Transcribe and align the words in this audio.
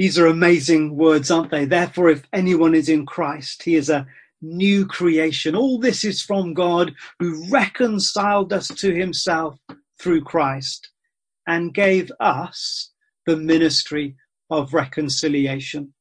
These 0.00 0.18
are 0.18 0.28
amazing 0.28 0.96
words, 0.96 1.30
aren't 1.30 1.50
they? 1.50 1.66
Therefore, 1.66 2.08
if 2.08 2.26
anyone 2.32 2.74
is 2.74 2.88
in 2.88 3.04
Christ, 3.04 3.64
he 3.64 3.74
is 3.74 3.90
a 3.90 4.06
new 4.40 4.86
creation. 4.86 5.54
All 5.54 5.78
this 5.78 6.06
is 6.06 6.22
from 6.22 6.54
God 6.54 6.94
who 7.18 7.44
reconciled 7.50 8.50
us 8.50 8.68
to 8.68 8.94
himself 8.94 9.58
through 9.98 10.22
Christ 10.22 10.88
and 11.46 11.74
gave 11.74 12.10
us 12.18 12.92
the 13.26 13.36
ministry 13.36 14.16
of 14.48 14.72
reconciliation. 14.72 15.92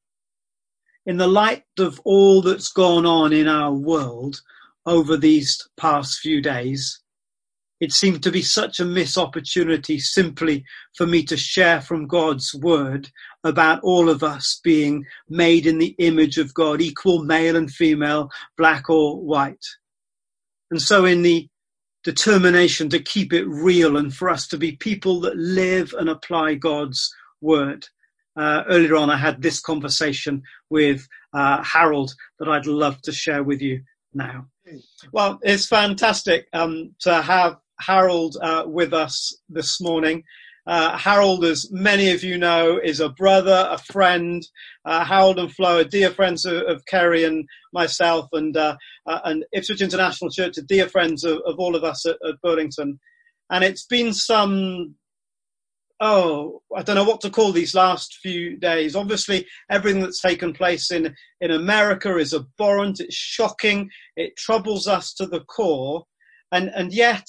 In 1.05 1.17
the 1.17 1.27
light 1.27 1.65
of 1.77 1.99
all 2.05 2.41
that's 2.41 2.71
gone 2.71 3.05
on 3.05 3.33
in 3.33 3.49
our 3.49 3.73
world 3.73 4.41
over 4.85 5.17
these 5.17 5.67
past 5.75 6.19
few 6.19 6.41
days, 6.41 7.01
it 7.79 7.91
seemed 7.91 8.23
to 8.23 8.31
be 8.31 8.41
such 8.41 8.79
a 8.79 8.85
missed 8.85 9.17
opportunity 9.17 9.99
simply 9.99 10.65
for 10.95 11.07
me 11.07 11.23
to 11.23 11.37
share 11.37 11.81
from 11.81 12.07
God's 12.07 12.53
word 12.53 13.09
about 13.43 13.81
all 13.83 14.09
of 14.09 14.23
us 14.23 14.59
being 14.63 15.05
made 15.29 15.65
in 15.65 15.77
the 15.77 15.95
image 15.97 16.37
of 16.37 16.53
God, 16.53 16.81
equal 16.81 17.23
male 17.23 17.55
and 17.55 17.71
female, 17.71 18.29
black 18.57 18.89
or 18.89 19.21
white. 19.21 19.65
And 20.71 20.81
so 20.81 21.05
in 21.05 21.21
the 21.21 21.47
determination 22.03 22.89
to 22.89 22.99
keep 22.99 23.33
it 23.33 23.45
real 23.45 23.97
and 23.97 24.13
for 24.13 24.29
us 24.29 24.47
to 24.47 24.57
be 24.57 24.73
people 24.73 25.19
that 25.21 25.37
live 25.37 25.93
and 25.97 26.09
apply 26.09 26.55
God's 26.55 27.13
word. 27.41 27.87
Uh, 28.35 28.63
earlier 28.69 28.95
on, 28.95 29.09
I 29.09 29.17
had 29.17 29.41
this 29.41 29.59
conversation 29.59 30.41
with 30.69 31.07
uh, 31.33 31.61
Harold 31.63 32.13
that 32.39 32.47
I'd 32.47 32.67
love 32.67 33.01
to 33.01 33.11
share 33.11 33.43
with 33.43 33.61
you 33.61 33.81
now. 34.13 34.45
Well, 35.11 35.39
it's 35.41 35.65
fantastic 35.65 36.47
um, 36.53 36.95
to 36.99 37.21
have 37.21 37.57
Harold 37.79 38.37
uh, 38.41 38.63
with 38.67 38.93
us 38.93 39.35
this 39.49 39.79
morning. 39.81 40.23
Uh, 40.69 40.95
Harold, 40.95 41.43
as 41.45 41.67
many 41.71 42.11
of 42.11 42.23
you 42.23 42.37
know, 42.37 42.77
is 42.77 42.99
a 42.99 43.09
brother, 43.09 43.67
a 43.71 43.79
friend. 43.79 44.47
Uh, 44.85 45.03
Harold 45.03 45.39
and 45.39 45.51
Flo 45.51 45.79
are 45.79 45.83
dear 45.83 46.11
friends 46.11 46.45
of, 46.45 46.61
of 46.67 46.85
Kerry 46.85 47.23
and 47.23 47.47
myself, 47.73 48.27
and 48.33 48.55
uh, 48.55 48.77
uh, 49.07 49.19
and 49.25 49.43
Ipswich 49.51 49.81
International 49.81 50.29
Church 50.29 50.59
are 50.59 50.63
dear 50.63 50.87
friends 50.87 51.23
of, 51.23 51.39
of 51.47 51.57
all 51.57 51.75
of 51.75 51.83
us 51.83 52.05
at, 52.05 52.17
at, 52.27 52.39
Burlington. 52.43 52.99
And 53.49 53.63
it's 53.63 53.87
been 53.87 54.13
some, 54.13 54.93
oh, 55.99 56.61
I 56.77 56.83
don't 56.83 56.97
know 56.97 57.03
what 57.03 57.21
to 57.21 57.31
call 57.31 57.51
these 57.51 57.73
last 57.73 58.19
few 58.21 58.55
days. 58.55 58.95
Obviously, 58.95 59.47
everything 59.71 60.03
that's 60.03 60.21
taken 60.21 60.53
place 60.53 60.91
in 60.91 61.15
in 61.41 61.49
America 61.49 62.15
is 62.17 62.31
abhorrent. 62.31 62.99
It's 62.99 63.15
shocking. 63.15 63.89
It 64.15 64.37
troubles 64.37 64.87
us 64.87 65.15
to 65.15 65.25
the 65.25 65.39
core, 65.45 66.03
and 66.51 66.69
and 66.75 66.93
yet 66.93 67.25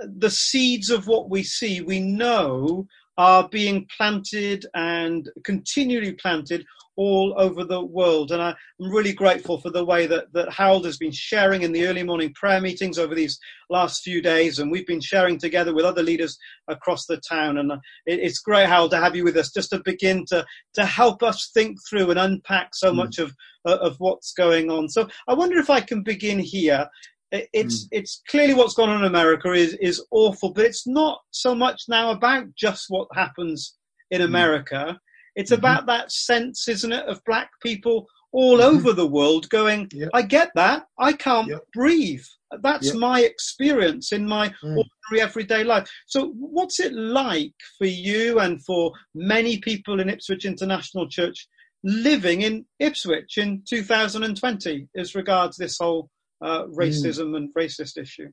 the 0.00 0.30
seeds 0.30 0.90
of 0.90 1.06
what 1.06 1.30
we 1.30 1.42
see, 1.42 1.80
we 1.80 2.00
know 2.00 2.86
are 3.18 3.48
being 3.48 3.86
planted 3.96 4.64
and 4.74 5.28
continually 5.44 6.12
planted 6.14 6.64
all 6.96 7.34
over 7.36 7.64
the 7.64 7.82
world. 7.82 8.32
And 8.32 8.42
I, 8.42 8.50
am 8.50 8.90
really 8.90 9.12
grateful 9.12 9.60
for 9.60 9.70
the 9.70 9.84
way 9.84 10.06
that, 10.06 10.32
that 10.32 10.52
Harold 10.52 10.84
has 10.84 10.96
been 10.96 11.12
sharing 11.12 11.62
in 11.62 11.72
the 11.72 11.86
early 11.86 12.02
morning 12.02 12.32
prayer 12.34 12.60
meetings 12.60 12.98
over 12.98 13.14
these 13.14 13.38
last 13.68 14.02
few 14.02 14.20
days. 14.22 14.58
And 14.58 14.70
we've 14.70 14.86
been 14.86 15.00
sharing 15.00 15.38
together 15.38 15.74
with 15.74 15.84
other 15.84 16.02
leaders 16.02 16.38
across 16.68 17.06
the 17.06 17.20
town. 17.28 17.58
And 17.58 17.72
it's 18.06 18.40
great, 18.40 18.68
Harold, 18.68 18.90
to 18.92 18.98
have 18.98 19.14
you 19.14 19.24
with 19.24 19.36
us 19.36 19.52
just 19.52 19.70
to 19.70 19.82
begin 19.84 20.24
to, 20.28 20.44
to 20.74 20.84
help 20.84 21.22
us 21.22 21.50
think 21.52 21.78
through 21.88 22.10
and 22.10 22.18
unpack 22.18 22.74
so 22.74 22.92
mm. 22.92 22.96
much 22.96 23.18
of, 23.18 23.34
of 23.64 23.96
what's 23.98 24.32
going 24.32 24.70
on. 24.70 24.88
So 24.88 25.08
I 25.28 25.34
wonder 25.34 25.58
if 25.58 25.70
I 25.70 25.80
can 25.80 26.02
begin 26.02 26.38
here 26.38 26.88
it's 27.32 27.84
mm. 27.84 27.88
it's 27.92 28.22
clearly 28.28 28.54
what's 28.54 28.74
gone 28.74 28.88
on 28.88 28.98
in 28.98 29.04
America 29.04 29.52
is 29.52 29.74
is 29.80 30.04
awful, 30.10 30.52
but 30.52 30.64
it's 30.64 30.86
not 30.86 31.20
so 31.30 31.54
much 31.54 31.82
now 31.88 32.10
about 32.10 32.54
just 32.56 32.86
what 32.88 33.08
happens 33.14 33.76
in 34.10 34.20
hmm. 34.20 34.26
America. 34.26 34.98
It's 35.36 35.52
mm-hmm. 35.52 35.60
about 35.60 35.86
that 35.86 36.10
sense, 36.10 36.66
isn't 36.68 36.92
it, 36.92 37.06
of 37.06 37.22
black 37.24 37.50
people 37.62 38.06
all 38.32 38.58
mm-hmm. 38.58 38.76
over 38.76 38.92
the 38.92 39.06
world 39.06 39.48
going, 39.48 39.88
yep. 39.92 40.10
I 40.14 40.22
get 40.22 40.50
that. 40.54 40.84
I 40.98 41.12
can't 41.12 41.48
yep. 41.48 41.62
breathe. 41.72 42.24
That's 42.62 42.88
yep. 42.88 42.96
my 42.96 43.20
experience 43.20 44.12
in 44.12 44.26
my 44.26 44.48
mm. 44.48 44.54
ordinary 44.62 45.20
everyday 45.20 45.64
life. 45.64 45.88
So, 46.06 46.32
what's 46.36 46.80
it 46.80 46.92
like 46.92 47.54
for 47.78 47.86
you 47.86 48.40
and 48.40 48.64
for 48.64 48.92
many 49.14 49.58
people 49.58 50.00
in 50.00 50.08
Ipswich 50.08 50.44
International 50.44 51.08
Church 51.08 51.48
living 51.84 52.42
in 52.42 52.66
Ipswich 52.78 53.38
in 53.38 53.62
2020 53.68 54.88
as 54.96 55.14
regards 55.14 55.56
this 55.56 55.78
whole 55.80 56.10
uh, 56.40 56.64
mm. 56.64 56.74
racism 56.74 57.30
mm. 57.30 57.36
and 57.36 57.54
racist 57.54 57.96
issue. 57.98 58.30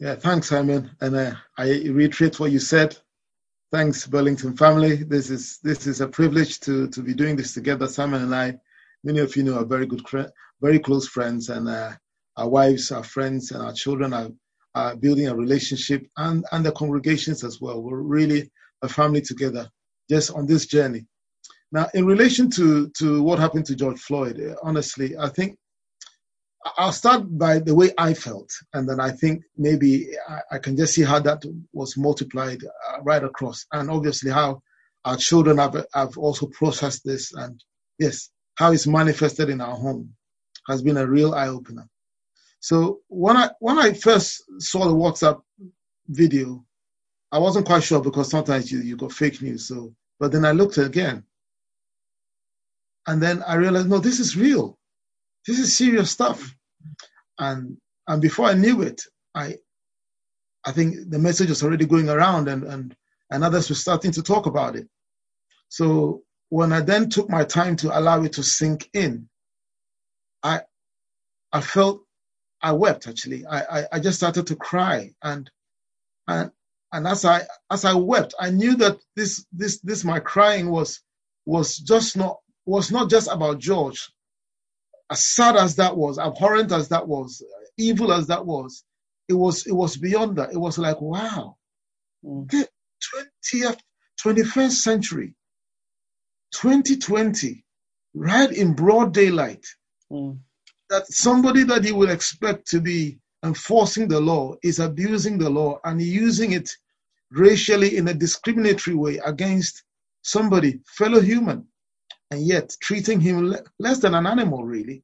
Yeah, 0.00 0.14
thanks, 0.14 0.48
Simon. 0.48 0.90
And 1.00 1.16
uh, 1.16 1.34
I 1.56 1.70
reiterate 1.90 2.38
what 2.38 2.52
you 2.52 2.60
said. 2.60 2.96
Thanks, 3.72 4.06
Burlington 4.06 4.56
family. 4.56 4.96
This 4.96 5.28
is 5.28 5.58
this 5.62 5.86
is 5.86 6.00
a 6.00 6.08
privilege 6.08 6.60
to 6.60 6.88
to 6.88 7.02
be 7.02 7.14
doing 7.14 7.36
this 7.36 7.52
together. 7.52 7.86
Simon 7.86 8.22
and 8.22 8.34
I, 8.34 8.54
many 9.04 9.18
of 9.18 9.36
you 9.36 9.42
know, 9.42 9.58
are 9.58 9.64
very 9.64 9.86
good, 9.86 10.02
very 10.62 10.78
close 10.78 11.08
friends, 11.08 11.50
and 11.50 11.68
uh, 11.68 11.92
our 12.36 12.48
wives, 12.48 12.92
our 12.92 13.02
friends, 13.02 13.50
and 13.50 13.62
our 13.62 13.72
children 13.72 14.14
are, 14.14 14.30
are 14.74 14.96
building 14.96 15.28
a 15.28 15.34
relationship, 15.34 16.06
and 16.16 16.46
and 16.52 16.64
the 16.64 16.72
congregations 16.72 17.44
as 17.44 17.60
well. 17.60 17.82
We're 17.82 18.00
really 18.00 18.50
a 18.82 18.88
family 18.88 19.20
together, 19.20 19.68
just 20.08 20.30
on 20.30 20.46
this 20.46 20.64
journey. 20.64 21.06
Now, 21.72 21.88
in 21.92 22.06
relation 22.06 22.48
to 22.50 22.88
to 23.00 23.22
what 23.22 23.38
happened 23.38 23.66
to 23.66 23.76
George 23.76 24.00
Floyd, 24.00 24.56
honestly, 24.62 25.16
I 25.18 25.28
think 25.28 25.58
I'll 26.76 26.92
start 26.92 27.38
by 27.38 27.58
the 27.58 27.74
way 27.74 27.90
I 27.98 28.14
felt, 28.14 28.50
and 28.74 28.88
then 28.88 29.00
I 29.00 29.10
think 29.10 29.44
maybe 29.56 30.08
I, 30.28 30.56
I 30.56 30.58
can 30.58 30.76
just 30.76 30.94
see 30.94 31.02
how 31.02 31.18
that 31.20 31.42
was 31.72 31.96
multiplied 31.96 32.62
uh, 32.64 33.02
right 33.02 33.22
across, 33.22 33.66
and 33.72 33.90
obviously 33.90 34.30
how 34.30 34.62
our 35.04 35.16
children 35.16 35.58
have, 35.58 35.86
have 35.94 36.18
also 36.18 36.46
processed 36.46 37.04
this, 37.04 37.32
and 37.34 37.62
yes, 37.98 38.30
how 38.56 38.72
it's 38.72 38.86
manifested 38.86 39.48
in 39.48 39.60
our 39.60 39.76
home 39.76 40.12
has 40.68 40.82
been 40.82 40.96
a 40.96 41.06
real 41.06 41.34
eye 41.34 41.48
opener. 41.48 41.88
So 42.60 43.00
when 43.08 43.36
I 43.36 43.50
when 43.60 43.78
I 43.78 43.92
first 43.92 44.42
saw 44.58 44.86
the 44.86 44.94
WhatsApp 44.94 45.40
video, 46.08 46.64
I 47.30 47.38
wasn't 47.38 47.66
quite 47.66 47.84
sure 47.84 48.02
because 48.02 48.30
sometimes 48.30 48.70
you 48.72 48.80
you 48.80 48.96
got 48.96 49.12
fake 49.12 49.40
news. 49.40 49.68
So, 49.68 49.94
but 50.18 50.32
then 50.32 50.44
I 50.44 50.52
looked 50.52 50.78
again, 50.78 51.24
and 53.06 53.22
then 53.22 53.42
I 53.44 53.54
realized 53.54 53.88
no, 53.88 53.98
this 53.98 54.18
is 54.18 54.36
real 54.36 54.78
this 55.48 55.58
is 55.58 55.74
serious 55.74 56.10
stuff. 56.10 56.54
And 57.38 57.78
and 58.06 58.22
before 58.22 58.46
I 58.46 58.54
knew 58.54 58.82
it, 58.82 59.02
I 59.34 59.56
I 60.64 60.72
think 60.72 61.10
the 61.10 61.18
message 61.18 61.48
was 61.48 61.62
already 61.62 61.86
going 61.86 62.08
around 62.08 62.48
and 62.48 62.64
and, 62.64 62.96
and 63.30 63.44
others 63.44 63.68
were 63.68 63.74
starting 63.76 64.12
to 64.12 64.22
talk 64.22 64.46
about 64.46 64.76
it. 64.76 64.88
So 65.68 66.22
when 66.48 66.72
I 66.72 66.80
then 66.80 67.10
took 67.10 67.28
my 67.28 67.44
time 67.44 67.76
to 67.76 67.96
allow 67.98 68.22
it 68.22 68.32
to 68.34 68.42
sink 68.42 68.88
in, 68.92 69.28
I 70.42 70.62
I 71.52 71.60
felt 71.60 72.02
I 72.60 72.72
wept 72.72 73.06
actually. 73.06 73.46
I, 73.46 73.80
I, 73.80 73.86
I 73.92 74.00
just 74.00 74.18
started 74.18 74.46
to 74.48 74.56
cry 74.56 75.14
and 75.22 75.50
and 76.26 76.50
and 76.92 77.06
as 77.06 77.24
I 77.24 77.42
as 77.70 77.84
I 77.84 77.94
wept, 77.94 78.34
I 78.38 78.50
knew 78.50 78.76
that 78.76 78.98
this 79.14 79.46
this 79.52 79.80
this 79.80 80.04
my 80.04 80.20
crying 80.20 80.70
was 80.70 81.00
was 81.44 81.76
just 81.78 82.16
not 82.16 82.38
was 82.66 82.90
not 82.90 83.10
just 83.10 83.28
about 83.28 83.58
George, 83.58 84.10
as 85.10 85.24
sad 85.24 85.56
as 85.56 85.76
that 85.76 85.96
was, 85.96 86.18
abhorrent 86.18 86.72
as 86.72 86.88
that 86.88 87.06
was, 87.06 87.42
evil 87.76 88.12
as 88.12 88.26
that 88.26 88.44
was, 88.44 88.84
it 89.28 89.34
was 89.34 89.66
it 89.66 89.72
was 89.72 89.96
beyond 89.96 90.36
that. 90.36 90.52
It 90.52 90.58
was 90.58 90.78
like, 90.78 91.00
wow, 91.00 91.56
the 92.22 92.68
20th, 93.54 93.78
21st 94.22 94.72
century, 94.72 95.34
2020, 96.54 97.64
right 98.14 98.50
in 98.50 98.74
broad 98.74 99.14
daylight, 99.14 99.64
mm. 100.10 100.38
that 100.90 101.06
somebody 101.06 101.62
that 101.64 101.84
you 101.84 101.94
would 101.94 102.10
expect 102.10 102.66
to 102.68 102.80
be 102.80 103.18
enforcing 103.44 104.08
the 104.08 104.20
law 104.20 104.54
is 104.62 104.80
abusing 104.80 105.38
the 105.38 105.48
law 105.48 105.78
and 105.84 106.02
using 106.02 106.52
it 106.52 106.70
racially 107.30 107.96
in 107.96 108.08
a 108.08 108.14
discriminatory 108.14 108.96
way 108.96 109.18
against 109.24 109.84
somebody, 110.22 110.80
fellow 110.86 111.20
human 111.20 111.66
and 112.30 112.42
yet 112.42 112.76
treating 112.82 113.20
him 113.20 113.50
le- 113.50 113.64
less 113.78 114.00
than 114.00 114.14
an 114.14 114.26
animal, 114.26 114.64
really. 114.64 115.02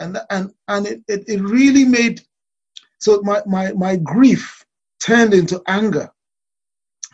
And 0.00 0.18
and 0.30 0.52
and 0.68 0.86
it, 0.86 1.02
it, 1.08 1.24
it 1.28 1.40
really 1.40 1.84
made 1.84 2.20
so 2.98 3.20
my, 3.22 3.42
my 3.46 3.72
my 3.72 3.96
grief 3.96 4.64
turned 5.00 5.34
into 5.34 5.62
anger. 5.66 6.10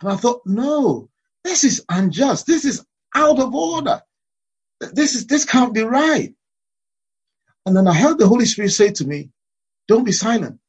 And 0.01 0.11
I 0.11 0.15
thought, 0.15 0.41
no, 0.45 1.09
this 1.43 1.63
is 1.63 1.85
unjust. 1.89 2.47
This 2.47 2.65
is 2.65 2.85
out 3.15 3.39
of 3.39 3.53
order. 3.55 4.01
this 4.79 5.15
is 5.15 5.27
this 5.27 5.45
can't 5.45 5.73
be 5.73 5.83
right. 5.83 6.33
And 7.65 7.75
then 7.75 7.87
I 7.87 7.93
heard 7.93 8.19
the 8.19 8.27
Holy 8.27 8.45
Spirit 8.45 8.71
say 8.71 8.91
to 8.91 9.05
me, 9.05 9.31
"Don't 9.87 10.05
be 10.05 10.11
silent," 10.13 10.59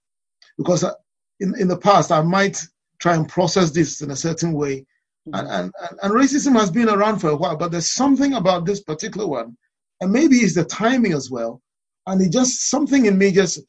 because 0.58 0.84
uh, 0.84 0.94
in 1.40 1.54
in 1.58 1.68
the 1.68 1.78
past 1.78 2.12
I 2.12 2.22
might 2.22 2.62
try 2.98 3.16
and 3.16 3.28
process 3.28 3.70
this 3.70 4.02
in 4.02 4.10
a 4.10 4.16
certain 4.16 4.52
way. 4.52 4.86
And, 5.26 5.48
and 5.48 5.72
and 6.02 6.12
racism 6.12 6.58
has 6.58 6.70
been 6.70 6.88
around 6.88 7.18
for 7.18 7.30
a 7.30 7.36
while, 7.36 7.56
but 7.56 7.70
there's 7.70 7.92
something 7.92 8.34
about 8.34 8.66
this 8.66 8.82
particular 8.82 9.26
one, 9.26 9.56
and 10.00 10.12
maybe 10.12 10.36
it's 10.36 10.54
the 10.54 10.64
timing 10.64 11.12
as 11.12 11.30
well, 11.30 11.60
and 12.06 12.20
it 12.20 12.32
just 12.32 12.70
something 12.70 13.06
in 13.06 13.16
me 13.18 13.30
just 13.30 13.60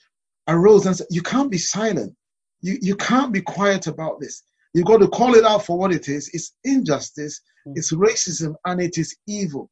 arose 0.48 0.86
and 0.86 0.96
said, 0.98 1.08
"You 1.10 1.22
can't 1.22 1.52
be 1.52 1.58
silent. 1.58 2.16
You 2.62 2.78
you 2.82 2.96
can't 2.96 3.32
be 3.32 3.42
quiet 3.42 3.88
about 3.88 4.20
this. 4.20 4.44
You've 4.74 4.88
got 4.88 4.98
to 4.98 5.08
call 5.08 5.36
it 5.36 5.46
out 5.46 5.66
for 5.66 5.78
what 5.78 5.92
it 5.92 6.10
is. 6.10 6.30
It's 6.34 6.56
injustice, 6.64 7.42
mm. 7.68 7.74
it's 7.76 7.94
racism, 7.94 8.56
and 8.66 8.82
it 8.82 8.98
is 8.98 9.16
evil. 9.28 9.70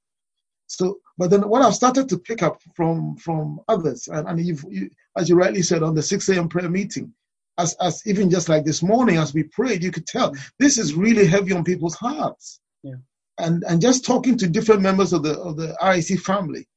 So, 0.68 1.00
but 1.18 1.32
then 1.32 1.42
what 1.50 1.64
I've 1.64 1.76
started 1.76 2.08
to 2.10 2.20
pick 2.20 2.44
up 2.44 2.62
from 2.76 3.18
from 3.18 3.60
others, 3.68 4.08
and, 4.08 4.28
and 4.28 4.40
you've, 4.40 4.64
you, 4.70 4.90
as 5.18 5.28
you 5.28 5.36
rightly 5.36 5.64
said 5.64 5.84
on 5.84 5.96
the 5.96 6.04
6 6.04 6.30
a.m. 6.30 6.48
prayer 6.48 6.70
meeting, 6.70 7.14
as, 7.62 7.76
as 7.80 8.02
even 8.06 8.30
just 8.30 8.50
like 8.50 8.66
this 8.66 8.82
morning 8.82 9.18
as 9.18 9.34
we 9.34 9.44
prayed, 9.44 9.84
you 9.84 9.92
could 9.92 10.08
tell 10.08 10.34
this 10.60 10.78
is 10.78 10.94
really 10.94 11.26
heavy 11.26 11.54
on 11.54 11.64
people's 11.64 11.96
hearts. 11.96 12.60
Yeah. 12.84 12.96
And 13.38 13.64
and 13.68 13.82
just 13.82 14.06
talking 14.06 14.38
to 14.38 14.48
different 14.48 14.82
members 14.82 15.14
of 15.14 15.24
the 15.24 15.40
of 15.40 15.58
the 15.58 15.76
RIC 15.84 16.20
family, 16.20 16.68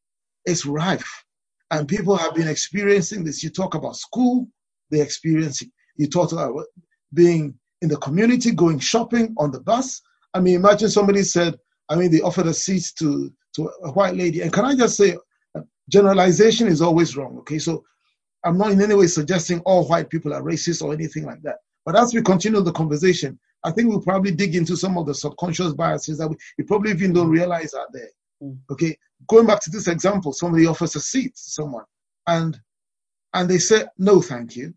it's 0.44 0.66
rife. 0.66 1.24
And 1.70 1.88
people 1.88 2.16
have 2.16 2.34
been 2.34 2.48
experiencing 2.48 3.24
this. 3.24 3.42
You 3.42 3.50
talk 3.50 3.74
about 3.74 3.96
school, 3.96 4.46
they're 4.90 5.02
experiencing. 5.02 5.70
You 5.96 6.08
talk 6.08 6.32
about 6.32 6.54
being 7.12 7.54
in 7.82 7.88
the 7.88 7.96
community, 7.98 8.50
going 8.52 8.78
shopping 8.78 9.34
on 9.38 9.50
the 9.50 9.60
bus. 9.60 10.00
I 10.34 10.40
mean, 10.40 10.54
imagine 10.54 10.88
somebody 10.88 11.22
said, 11.22 11.54
I 11.88 11.96
mean, 11.96 12.10
they 12.10 12.20
offered 12.20 12.46
a 12.46 12.54
seat 12.54 12.92
to, 12.98 13.32
to 13.56 13.70
a 13.84 13.92
white 13.92 14.16
lady. 14.16 14.40
And 14.40 14.52
can 14.52 14.64
I 14.64 14.74
just 14.74 14.96
say, 14.96 15.16
uh, 15.54 15.60
generalization 15.90 16.66
is 16.66 16.80
always 16.82 17.16
wrong, 17.16 17.38
okay? 17.38 17.58
So 17.58 17.84
I'm 18.44 18.58
not 18.58 18.72
in 18.72 18.82
any 18.82 18.94
way 18.94 19.06
suggesting 19.06 19.60
all 19.60 19.86
white 19.88 20.10
people 20.10 20.32
are 20.34 20.42
racist 20.42 20.82
or 20.82 20.92
anything 20.92 21.24
like 21.24 21.42
that. 21.42 21.56
But 21.84 21.96
as 21.96 22.14
we 22.14 22.22
continue 22.22 22.60
the 22.60 22.72
conversation, 22.72 23.38
I 23.64 23.70
think 23.70 23.88
we'll 23.88 24.00
probably 24.00 24.30
dig 24.30 24.54
into 24.54 24.76
some 24.76 24.98
of 24.98 25.06
the 25.06 25.14
subconscious 25.14 25.72
biases 25.72 26.18
that 26.18 26.28
we, 26.28 26.36
we 26.58 26.64
probably 26.64 26.90
even 26.90 27.12
don't 27.12 27.30
realize 27.30 27.72
are 27.74 27.88
there. 27.92 28.10
Mm. 28.42 28.58
Okay, 28.70 28.96
going 29.28 29.46
back 29.46 29.60
to 29.60 29.70
this 29.70 29.88
example, 29.88 30.32
somebody 30.32 30.66
offers 30.66 30.96
a 30.96 31.00
seat 31.00 31.34
to 31.34 31.42
someone, 31.42 31.84
and 32.26 32.60
and 33.32 33.48
they 33.48 33.58
say 33.58 33.84
no, 33.98 34.20
thank 34.20 34.56
you. 34.56 34.74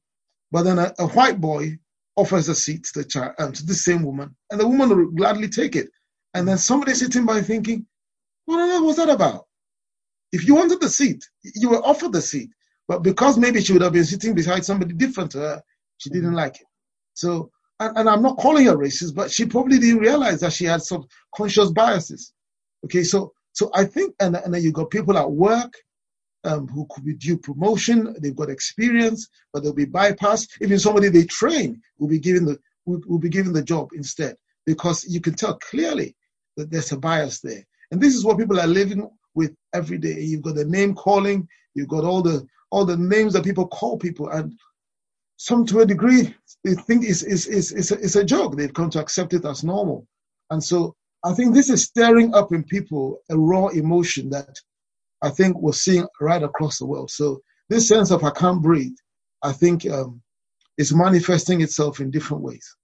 But 0.51 0.63
then 0.63 0.79
a, 0.79 0.93
a 0.99 1.07
white 1.07 1.41
boy 1.41 1.77
offers 2.15 2.49
a 2.49 2.55
seat 2.55 2.85
to 2.85 2.99
the 2.99 3.05
child, 3.05 3.33
um, 3.39 3.51
to 3.51 3.65
the 3.65 3.73
same 3.73 4.03
woman, 4.03 4.35
and 4.51 4.59
the 4.59 4.67
woman 4.67 4.89
will 4.89 5.11
gladly 5.11 5.49
take 5.49 5.75
it. 5.75 5.89
And 6.33 6.47
then 6.47 6.57
somebody 6.57 6.93
sitting 6.93 7.25
by 7.25 7.41
thinking, 7.41 7.85
what 8.45 8.59
on 8.59 8.69
earth 8.69 8.83
was 8.83 8.95
that 8.97 9.09
about? 9.09 9.47
If 10.31 10.47
you 10.47 10.55
wanted 10.55 10.81
the 10.81 10.89
seat, 10.89 11.23
you 11.55 11.69
were 11.69 11.85
offered 11.85 12.13
the 12.13 12.21
seat. 12.21 12.49
But 12.87 13.03
because 13.03 13.37
maybe 13.37 13.61
she 13.61 13.73
would 13.73 13.81
have 13.81 13.93
been 13.93 14.05
sitting 14.05 14.33
beside 14.33 14.63
somebody 14.65 14.93
different 14.93 15.31
to 15.31 15.39
her, 15.39 15.61
she 15.97 16.09
didn't 16.09 16.33
like 16.33 16.55
it. 16.55 16.67
So, 17.13 17.51
and, 17.79 17.97
and 17.97 18.09
I'm 18.09 18.21
not 18.21 18.37
calling 18.37 18.67
her 18.67 18.77
racist, 18.77 19.13
but 19.15 19.29
she 19.31 19.45
probably 19.45 19.79
didn't 19.79 19.99
realize 19.99 20.39
that 20.41 20.53
she 20.53 20.65
had 20.65 20.81
some 20.81 21.05
conscious 21.35 21.71
biases. 21.71 22.33
Okay, 22.85 23.03
so 23.03 23.33
so 23.51 23.71
I 23.73 23.85
think, 23.85 24.13
and, 24.19 24.35
and 24.35 24.53
then 24.53 24.61
you 24.61 24.71
got 24.71 24.91
people 24.91 25.17
at 25.17 25.31
work 25.31 25.73
um, 26.43 26.67
who 26.67 26.85
could 26.91 27.03
be 27.03 27.15
due 27.15 27.37
promotion, 27.37 28.15
they've 28.19 28.35
got 28.35 28.51
experience, 28.51 29.27
but 29.51 29.63
they'll 29.63 29.73
be 29.73 29.85
bypassed. 29.85 30.49
Even 30.61 30.79
somebody 30.79 31.09
they 31.09 31.25
train 31.25 31.81
will 31.97 32.07
be 32.07 32.19
given 32.19 32.45
the 32.45 32.59
will, 32.85 33.01
will 33.07 33.19
be 33.19 33.29
given 33.29 33.53
the 33.53 33.63
job 33.63 33.89
instead 33.93 34.35
because 34.65 35.05
you 35.05 35.19
can 35.19 35.33
tell 35.33 35.57
clearly 35.57 36.15
that 36.55 36.69
there's 36.69 36.91
a 36.91 36.97
bias 36.97 37.41
there. 37.41 37.65
And 37.91 37.99
this 37.99 38.15
is 38.15 38.23
what 38.23 38.37
people 38.37 38.59
are 38.59 38.67
living 38.67 39.09
with 39.33 39.55
every 39.73 39.97
day. 39.97 40.19
You've 40.19 40.41
got 40.41 40.55
the 40.55 40.65
name 40.65 40.93
calling, 40.93 41.47
you've 41.73 41.87
got 41.87 42.03
all 42.03 42.21
the 42.21 42.45
all 42.69 42.85
the 42.85 42.97
names 42.97 43.33
that 43.33 43.43
people 43.43 43.67
call 43.67 43.97
people, 43.97 44.29
and 44.29 44.53
some 45.37 45.65
to 45.67 45.79
a 45.79 45.85
degree 45.85 46.33
they 46.63 46.73
think 46.73 47.05
it's, 47.05 47.23
it's, 47.23 47.45
it's, 47.45 47.71
it's, 47.71 47.91
a, 47.91 47.95
it's 47.95 48.15
a 48.15 48.23
joke. 48.23 48.55
They've 48.55 48.73
come 48.73 48.89
to 48.91 48.99
accept 48.99 49.33
it 49.33 49.45
as 49.45 49.63
normal. 49.63 50.07
And 50.49 50.63
so 50.63 50.95
I 51.23 51.33
think 51.33 51.53
this 51.53 51.69
is 51.69 51.83
stirring 51.83 52.33
up 52.33 52.51
in 52.51 52.63
people 52.63 53.19
a 53.29 53.37
raw 53.37 53.67
emotion 53.67 54.29
that 54.31 54.59
I 55.21 55.29
think 55.29 55.57
we're 55.59 55.73
seeing 55.73 56.07
right 56.19 56.43
across 56.43 56.79
the 56.79 56.85
world. 56.85 57.11
So 57.11 57.41
this 57.69 57.87
sense 57.87 58.11
of 58.11 58.23
I 58.23 58.31
can't 58.31 58.61
breathe, 58.61 58.95
I 59.43 59.51
think 59.51 59.89
um, 59.89 60.21
is 60.77 60.93
manifesting 60.93 61.61
itself 61.61 61.99
in 61.99 62.11
different 62.11 62.43
ways. 62.43 62.75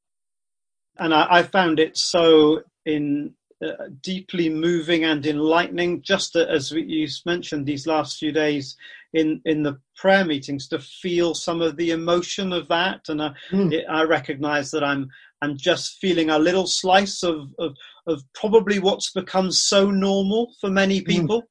And 0.98 1.14
I, 1.14 1.28
I 1.30 1.44
found 1.44 1.80
it 1.80 1.98
so 1.98 2.62
in 2.86 3.34
uh, 3.64 3.88
deeply 4.02 4.50
moving 4.50 5.06
and 5.06 5.26
enlightening, 5.26 6.02
just 6.02 6.36
as 6.36 6.72
we, 6.72 6.84
you 6.84 7.08
mentioned 7.26 7.66
these 7.66 7.88
last 7.88 8.18
few 8.18 8.32
days 8.32 8.76
in 9.14 9.42
in 9.46 9.64
the 9.64 9.78
prayer 9.96 10.26
meetings, 10.26 10.68
to 10.70 10.80
feel 10.80 11.34
some 11.34 11.62
of 11.62 11.78
the 11.78 11.92
emotion 11.92 12.52
of 12.52 12.68
that. 12.70 13.02
And 13.08 13.22
I, 13.22 13.32
mm. 13.52 13.74
it, 13.74 13.86
I 13.90 14.04
recognise 14.04 14.72
that 14.72 14.84
I'm 14.84 15.08
I'm 15.42 15.58
just 15.58 15.98
feeling 16.00 16.30
a 16.30 16.40
little 16.40 16.68
slice 16.68 17.24
of, 17.24 17.50
of 17.60 17.76
of 18.08 18.24
probably 18.34 18.80
what's 18.80 19.12
become 19.12 19.52
so 19.52 19.90
normal 19.90 20.54
for 20.60 20.70
many 20.70 21.00
hmm. 21.00 21.06
people 21.06 21.44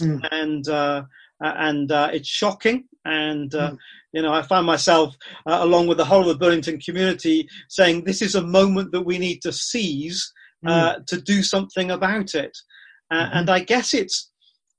mm. 0.00 0.20
and 0.30 0.68
uh, 0.68 1.02
and 1.40 1.90
uh, 1.90 2.10
it's 2.12 2.28
shocking. 2.28 2.84
And 3.04 3.52
uh, 3.54 3.72
mm. 3.72 3.78
you 4.12 4.22
know, 4.22 4.32
I 4.32 4.42
find 4.42 4.64
myself, 4.64 5.16
uh, 5.46 5.58
along 5.60 5.88
with 5.88 5.98
the 5.98 6.04
whole 6.04 6.22
of 6.22 6.28
the 6.28 6.36
Burlington 6.36 6.78
community, 6.78 7.48
saying 7.68 8.04
this 8.04 8.22
is 8.22 8.34
a 8.34 8.42
moment 8.42 8.92
that 8.92 9.02
we 9.02 9.18
need 9.18 9.42
to 9.42 9.52
seize 9.52 10.32
mm. 10.64 11.06
to 11.06 11.20
do 11.20 11.42
something 11.42 11.90
about 11.90 12.34
it. 12.34 12.56
Mm-hmm. 13.12 13.38
And 13.38 13.50
I 13.50 13.60
guess 13.60 13.92
it's 13.92 14.31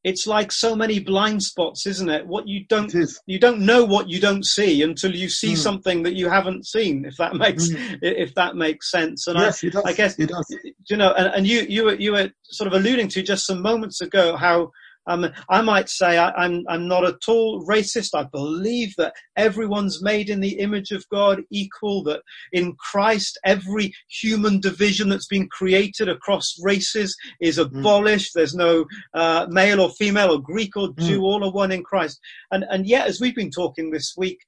it's 0.03 0.27
like 0.27 0.51
so 0.51 0.75
many 0.75 1.00
blind 1.00 1.41
spots, 1.41 1.88
isn't 1.88 2.09
it? 2.09 2.27
What 2.27 2.47
you 2.47 2.65
don't 2.65 2.94
you 3.25 3.39
don't 3.39 3.61
know 3.61 3.85
what 3.85 4.09
you 4.09 4.19
don't 4.19 4.45
see 4.45 4.81
until 4.81 5.15
you 5.15 5.29
see 5.29 5.53
mm. 5.53 5.57
something 5.57 6.03
that 6.03 6.15
you 6.15 6.29
haven't 6.29 6.65
seen. 6.65 7.05
If 7.05 7.15
that 7.17 7.35
makes 7.35 7.69
mm. 7.69 8.00
if 8.01 8.35
that 8.35 8.55
makes 8.55 8.91
sense. 8.91 9.27
And 9.27 9.39
yes, 9.39 9.63
I, 9.63 9.81
I 9.85 9.94
guess 9.94 10.17
you 10.19 10.97
know, 10.97 11.13
and, 11.13 11.27
and, 11.27 11.47
you 11.47 11.61
you 11.69 11.85
were 11.85 11.95
you 11.95 12.11
were 12.11 12.29
sort 12.44 12.67
of 12.67 12.73
alluding 12.73 13.07
to 13.09 13.23
just 13.23 13.45
some 13.45 13.61
moments 13.61 14.01
ago 14.01 14.35
how 14.35 14.71
um, 15.07 15.27
I 15.50 15.61
might 15.61 15.89
say 15.89 16.17
I, 16.17 16.29
am 16.29 16.33
I'm, 16.38 16.65
I'm 16.69 16.88
not 16.88 17.05
at 17.05 17.27
all 17.27 17.65
racist. 17.67 18.09
I 18.13 18.23
believe 18.23 18.95
that 18.97 19.13
everyone's 19.35 20.01
made 20.01 20.29
in 20.29 20.39
the 20.39 20.59
image 20.59 20.91
of 20.91 21.07
God 21.09 21.44
equal, 21.51 22.03
that 22.03 22.21
in 22.51 22.75
Christ 22.75 23.39
every 23.45 23.94
human 24.07 24.59
division 24.59 25.09
that's 25.09 25.27
been 25.27 25.47
created 25.50 26.09
across 26.09 26.55
races 26.61 27.15
is 27.41 27.57
mm. 27.57 27.63
abolished. 27.65 28.31
Mm. 28.31 28.33
There's 28.35 28.55
no 28.55 28.85
uh, 29.13 29.47
male 29.50 29.81
or 29.81 29.89
female 29.91 30.31
or 30.31 30.39
Greek 30.39 30.75
or 30.77 30.89
Jew, 31.00 31.19
mm. 31.19 31.23
all 31.23 31.44
are 31.44 31.51
one 31.51 31.71
in 31.71 31.83
Christ. 31.83 32.19
And, 32.51 32.65
and 32.69 32.88
yet, 32.88 33.07
as 33.07 33.19
we've 33.19 33.36
been 33.36 33.51
talking 33.51 33.91
this 33.91 34.13
week, 34.17 34.39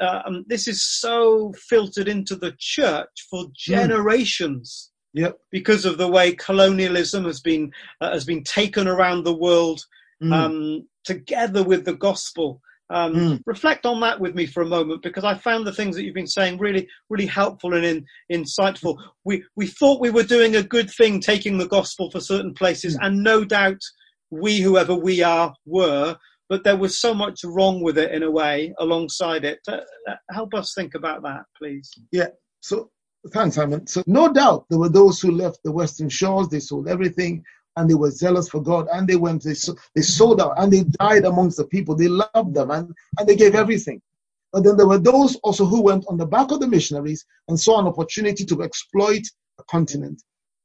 um, 0.00 0.44
this 0.46 0.68
is 0.68 0.84
so 0.84 1.52
filtered 1.68 2.08
into 2.08 2.36
the 2.36 2.54
church 2.58 3.26
for 3.30 3.44
mm. 3.44 3.52
generations. 3.54 4.90
Mm. 4.90 4.98
Yep. 5.14 5.38
Because 5.50 5.84
of 5.84 5.98
the 5.98 6.08
way 6.08 6.34
colonialism 6.34 7.24
has 7.24 7.40
been 7.40 7.72
uh, 8.00 8.12
has 8.12 8.24
been 8.24 8.44
taken 8.44 8.86
around 8.86 9.24
the 9.24 9.34
world 9.34 9.80
mm. 10.22 10.32
um, 10.32 10.88
together 11.04 11.62
with 11.62 11.84
the 11.84 11.94
gospel. 11.94 12.60
Um, 12.90 13.14
mm. 13.14 13.40
Reflect 13.44 13.84
on 13.84 14.00
that 14.00 14.18
with 14.18 14.34
me 14.34 14.46
for 14.46 14.62
a 14.62 14.66
moment 14.66 15.02
because 15.02 15.24
I 15.24 15.34
found 15.34 15.66
the 15.66 15.72
things 15.72 15.94
that 15.94 16.04
you've 16.04 16.14
been 16.14 16.26
saying 16.26 16.58
really, 16.58 16.88
really 17.10 17.26
helpful 17.26 17.74
and 17.74 17.84
in, 17.84 18.06
insightful. 18.32 18.96
We 19.24 19.44
we 19.56 19.66
thought 19.66 20.00
we 20.00 20.10
were 20.10 20.22
doing 20.22 20.56
a 20.56 20.62
good 20.62 20.90
thing 20.90 21.20
taking 21.20 21.58
the 21.58 21.68
gospel 21.68 22.10
for 22.10 22.20
certain 22.20 22.54
places, 22.54 22.96
mm. 22.96 23.06
and 23.06 23.22
no 23.22 23.44
doubt 23.44 23.80
we, 24.30 24.60
whoever 24.60 24.94
we 24.94 25.22
are, 25.22 25.54
were. 25.66 26.16
But 26.48 26.64
there 26.64 26.78
was 26.78 26.98
so 26.98 27.12
much 27.12 27.40
wrong 27.44 27.82
with 27.82 27.98
it 27.98 28.10
in 28.10 28.22
a 28.22 28.30
way 28.30 28.72
alongside 28.78 29.44
it. 29.44 29.58
Uh, 29.68 29.80
uh 30.08 30.16
help 30.30 30.54
us 30.54 30.72
think 30.74 30.94
about 30.94 31.22
that, 31.24 31.42
please. 31.58 31.90
Yeah. 32.10 32.28
So 32.60 32.90
thanks, 33.32 33.56
Simon. 33.56 33.86
So 33.86 34.02
no 34.06 34.32
doubt 34.32 34.64
there 34.70 34.78
were 34.78 34.88
those 34.88 35.20
who 35.20 35.30
left 35.30 35.58
the 35.64 35.72
Western 35.72 36.08
shores. 36.08 36.48
They 36.48 36.60
sold 36.60 36.88
everything 36.88 37.44
and 37.78 37.88
they 37.88 37.94
were 37.94 38.10
zealous 38.10 38.48
for 38.48 38.60
God 38.60 38.88
and 38.92 39.06
they 39.06 39.14
went, 39.14 39.44
they, 39.44 39.54
they 39.94 40.02
sold 40.02 40.40
out 40.40 40.54
and 40.58 40.72
they 40.72 40.82
died 40.98 41.24
amongst 41.24 41.56
the 41.56 41.66
people. 41.66 41.94
They 41.94 42.08
loved 42.08 42.52
them 42.52 42.72
and, 42.72 42.92
and 43.18 43.28
they 43.28 43.36
gave 43.36 43.54
everything. 43.54 44.02
But 44.52 44.64
then 44.64 44.76
there 44.76 44.88
were 44.88 44.98
those 44.98 45.36
also 45.36 45.64
who 45.64 45.82
went 45.82 46.04
on 46.08 46.16
the 46.16 46.26
back 46.26 46.50
of 46.50 46.58
the 46.58 46.66
missionaries 46.66 47.24
and 47.46 47.58
saw 47.58 47.78
an 47.78 47.86
opportunity 47.86 48.44
to 48.46 48.62
exploit 48.62 49.22
a 49.60 49.64
continent. 49.64 50.20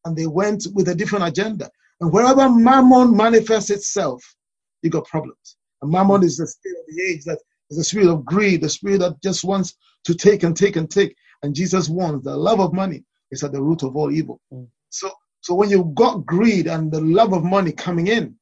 And 0.05 0.17
they 0.17 0.25
went 0.25 0.65
with 0.73 0.87
a 0.89 0.95
different 0.95 1.25
agenda. 1.25 1.69
And 2.01 2.11
wherever 2.11 2.49
mammon 2.49 3.15
manifests 3.15 3.69
itself, 3.69 4.23
you 4.81 4.89
got 4.89 5.05
problems. 5.05 5.57
And 5.83 5.91
mammon 5.91 6.23
is 6.23 6.37
the 6.37 6.47
spirit 6.47 6.79
of 6.79 6.95
the 6.95 7.03
age 7.03 7.23
that 7.25 7.39
is 7.69 7.77
the 7.77 7.83
spirit 7.83 8.07
of 8.07 8.25
greed, 8.25 8.61
the 8.61 8.69
spirit 8.69 8.99
that 8.99 9.21
just 9.21 9.43
wants 9.43 9.75
to 10.05 10.15
take 10.15 10.41
and 10.41 10.57
take 10.57 10.77
and 10.77 10.89
take. 10.89 11.15
And 11.43 11.53
Jesus 11.53 11.89
warns 11.89 12.23
the 12.23 12.35
love 12.35 12.59
of 12.59 12.73
money 12.73 13.03
is 13.29 13.43
at 13.43 13.51
the 13.51 13.61
root 13.61 13.83
of 13.83 13.95
all 13.95 14.11
evil. 14.11 14.41
Mm. 14.51 14.67
So 14.89 15.11
so 15.43 15.53
when 15.53 15.69
you 15.69 15.91
got 15.93 16.25
greed 16.25 16.67
and 16.67 16.89
the 16.89 17.01
love 17.01 17.33
of 17.33 17.43
money 17.43 17.73
coming 17.73 18.07
in, 18.07 18.35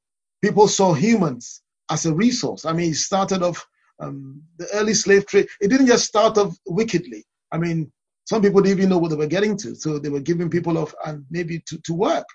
people 0.43 0.67
saw 0.67 0.93
humans 0.93 1.63
as 1.89 2.05
a 2.05 2.13
resource. 2.13 2.63
I 2.63 2.73
mean, 2.73 2.91
it 2.91 2.95
started 2.95 3.41
off 3.41 3.65
um, 3.99 4.41
the 4.57 4.67
early 4.73 4.93
slave 4.93 5.25
trade. 5.25 5.47
It 5.59 5.69
didn't 5.69 5.87
just 5.87 6.05
start 6.05 6.37
off 6.37 6.55
wickedly. 6.67 7.25
I 7.51 7.57
mean, 7.57 7.91
some 8.25 8.43
people 8.43 8.61
didn't 8.61 8.77
even 8.77 8.89
know 8.89 8.99
what 8.99 9.09
they 9.09 9.15
were 9.15 9.25
getting 9.25 9.57
to. 9.57 9.73
So 9.73 9.97
they 9.97 10.09
were 10.09 10.19
giving 10.19 10.47
people 10.47 10.77
off 10.77 10.93
and 11.05 11.25
maybe 11.31 11.59
to, 11.67 11.79
to 11.81 11.93
work. 11.93 12.25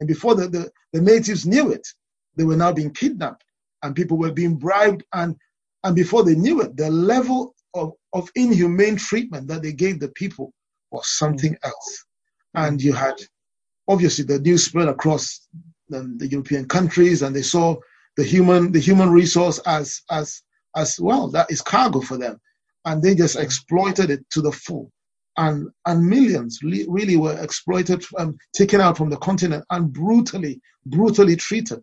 And 0.00 0.08
before 0.08 0.34
the, 0.34 0.48
the, 0.48 0.70
the 0.92 1.00
natives 1.00 1.46
knew 1.46 1.70
it, 1.70 1.86
they 2.34 2.44
were 2.44 2.56
now 2.56 2.72
being 2.72 2.92
kidnapped 2.92 3.44
and 3.84 3.94
people 3.94 4.18
were 4.18 4.32
being 4.32 4.56
bribed 4.56 5.04
and 5.14 5.36
and 5.84 5.94
before 5.94 6.24
they 6.24 6.34
knew 6.34 6.62
it, 6.62 6.76
the 6.76 6.90
level 6.90 7.54
of, 7.74 7.92
of 8.12 8.28
inhumane 8.34 8.96
treatment 8.96 9.46
that 9.46 9.62
they 9.62 9.72
gave 9.72 10.00
the 10.00 10.08
people 10.08 10.52
was 10.90 11.08
something 11.16 11.52
mm. 11.52 11.58
else. 11.64 12.04
And 12.54 12.82
you 12.82 12.92
had 12.92 13.14
obviously 13.88 14.24
the 14.24 14.38
news 14.38 14.64
spread 14.64 14.88
across 14.88 15.46
the, 15.88 16.14
the 16.16 16.28
European 16.28 16.66
countries 16.66 17.22
and 17.22 17.34
they 17.34 17.42
saw 17.42 17.76
the 18.16 18.24
human 18.24 18.72
the 18.72 18.80
human 18.80 19.10
resource 19.10 19.58
as 19.66 20.02
as 20.10 20.42
as 20.74 20.98
well. 21.00 21.28
That 21.30 21.50
is 21.50 21.62
cargo 21.62 22.00
for 22.00 22.18
them. 22.18 22.40
And 22.84 23.02
they 23.02 23.14
just 23.14 23.36
exploited 23.36 24.10
it 24.10 24.24
to 24.30 24.40
the 24.40 24.52
full. 24.52 24.90
And 25.36 25.68
and 25.84 26.06
millions 26.06 26.60
really 26.62 27.16
were 27.16 27.38
exploited 27.42 28.04
and 28.18 28.38
taken 28.54 28.80
out 28.80 28.96
from 28.96 29.10
the 29.10 29.18
continent 29.18 29.64
and 29.70 29.92
brutally, 29.92 30.60
brutally 30.86 31.36
treated 31.36 31.82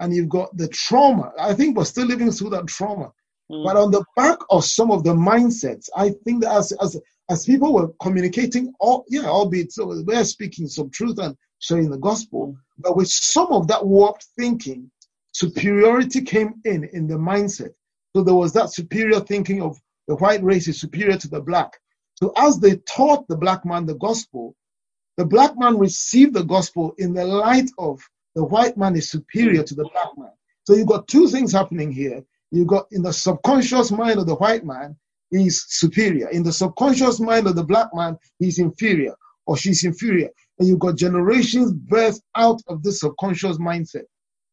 and 0.00 0.14
you've 0.14 0.28
got 0.28 0.56
the 0.56 0.68
trauma. 0.68 1.32
I 1.38 1.54
think 1.54 1.76
we're 1.76 1.84
still 1.84 2.06
living 2.06 2.30
through 2.30 2.50
that 2.50 2.66
trauma. 2.66 3.12
Mm. 3.50 3.64
But 3.64 3.76
on 3.76 3.90
the 3.90 4.04
back 4.16 4.38
of 4.50 4.64
some 4.64 4.90
of 4.90 5.04
the 5.04 5.14
mindsets, 5.14 5.88
I 5.96 6.10
think 6.24 6.42
that 6.42 6.52
as 6.52 6.72
as 6.82 6.96
as 7.28 7.44
people 7.44 7.72
were 7.72 7.88
communicating, 8.00 8.72
all 8.80 9.04
yeah, 9.08 9.26
albeit 9.26 9.72
so 9.72 10.02
we're 10.06 10.24
speaking 10.24 10.68
some 10.68 10.90
truth 10.90 11.18
and 11.18 11.36
sharing 11.58 11.90
the 11.90 11.98
gospel, 11.98 12.56
but 12.78 12.96
with 12.96 13.08
some 13.08 13.48
of 13.52 13.66
that 13.68 13.84
warped 13.84 14.26
thinking, 14.38 14.90
superiority 15.32 16.22
came 16.22 16.54
in 16.64 16.84
in 16.92 17.06
the 17.06 17.16
mindset. 17.16 17.74
So 18.14 18.22
there 18.22 18.34
was 18.34 18.52
that 18.52 18.72
superior 18.72 19.20
thinking 19.20 19.62
of 19.62 19.78
the 20.08 20.16
white 20.16 20.42
race 20.42 20.68
is 20.68 20.80
superior 20.80 21.18
to 21.18 21.28
the 21.28 21.40
black. 21.40 21.72
So 22.14 22.32
as 22.36 22.58
they 22.58 22.76
taught 22.88 23.26
the 23.28 23.36
black 23.36 23.64
man 23.64 23.86
the 23.86 23.96
gospel, 23.96 24.54
the 25.16 25.24
black 25.24 25.58
man 25.58 25.78
received 25.78 26.34
the 26.34 26.44
gospel 26.44 26.94
in 26.98 27.12
the 27.12 27.24
light 27.24 27.70
of 27.78 28.00
the 28.34 28.44
white 28.44 28.76
man 28.76 28.96
is 28.96 29.10
superior 29.10 29.62
to 29.62 29.74
the 29.74 29.88
black 29.92 30.16
man. 30.16 30.30
So 30.64 30.74
you've 30.74 30.88
got 30.88 31.08
two 31.08 31.28
things 31.28 31.52
happening 31.52 31.90
here. 31.90 32.22
You've 32.50 32.68
got 32.68 32.86
in 32.92 33.02
the 33.02 33.12
subconscious 33.12 33.90
mind 33.90 34.18
of 34.18 34.26
the 34.26 34.34
white 34.36 34.64
man, 34.64 34.96
he's 35.30 35.64
superior. 35.68 36.28
In 36.28 36.42
the 36.42 36.52
subconscious 36.52 37.20
mind 37.20 37.46
of 37.46 37.56
the 37.56 37.64
black 37.64 37.88
man, 37.94 38.16
he's 38.38 38.58
inferior 38.58 39.14
or 39.46 39.56
she's 39.56 39.84
inferior. 39.84 40.30
And 40.58 40.68
you've 40.68 40.78
got 40.78 40.96
generations 40.96 41.72
birthed 41.72 42.22
out 42.34 42.60
of 42.68 42.82
this 42.82 43.00
subconscious 43.00 43.58
mindset. 43.58 44.04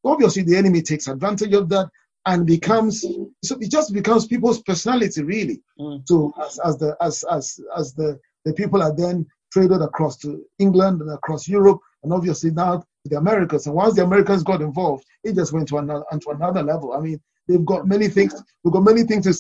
Obviously, 0.03 0.44
the 0.44 0.58
enemy 0.58 0.82
takes 0.82 1.08
advantage 1.08 1.53
of 1.53 1.70
that 1.70 1.89
and 2.25 2.46
becomes 2.46 3.01
so 3.44 3.58
it 3.60 3.70
just 3.70 3.94
becomes 3.94 4.27
people's 4.27 4.62
personality 4.62 5.24
really. 5.24 5.62
Mm. 5.80 6.03
So 6.06 6.34
as, 6.42 6.60
as 6.63 6.77
the 6.77 6.96
as 7.01 7.24
as 7.30 7.60
as 7.75 7.94
the 7.94 8.20
the 8.46 8.53
people 8.53 8.82
are 8.82 8.96
then 8.96 9.25
traded 9.51 9.82
across 9.82 10.18
to 10.18 10.44
England 10.60 11.01
and 11.01 11.12
across 11.12 11.48
Europe 11.48 11.80
and 12.03 12.12
obviously 12.13 12.51
now 12.51 12.77
to 12.77 12.86
the 13.06 13.18
Americans. 13.18 13.68
And 13.68 13.75
once 13.75 13.96
the 13.96 14.03
Americans 14.03 14.44
got 14.44 14.62
involved, 14.62 15.06
it 15.24 15.36
just 15.36 15.53
went 15.53 15.68
to 15.70 15.77
another, 15.77 16.03
and 16.12 16.22
to 16.22 16.30
another 16.32 16.63
level. 16.63 16.94
I 16.94 17.00
mean, 17.00 17.20
they've 17.48 17.65
got 17.65 17.88
many 17.88 18.08
things. 18.08 18.34
We've 18.63 18.74
got 18.74 18.84
many 18.84 19.03
things 19.03 19.25
to 19.25 19.34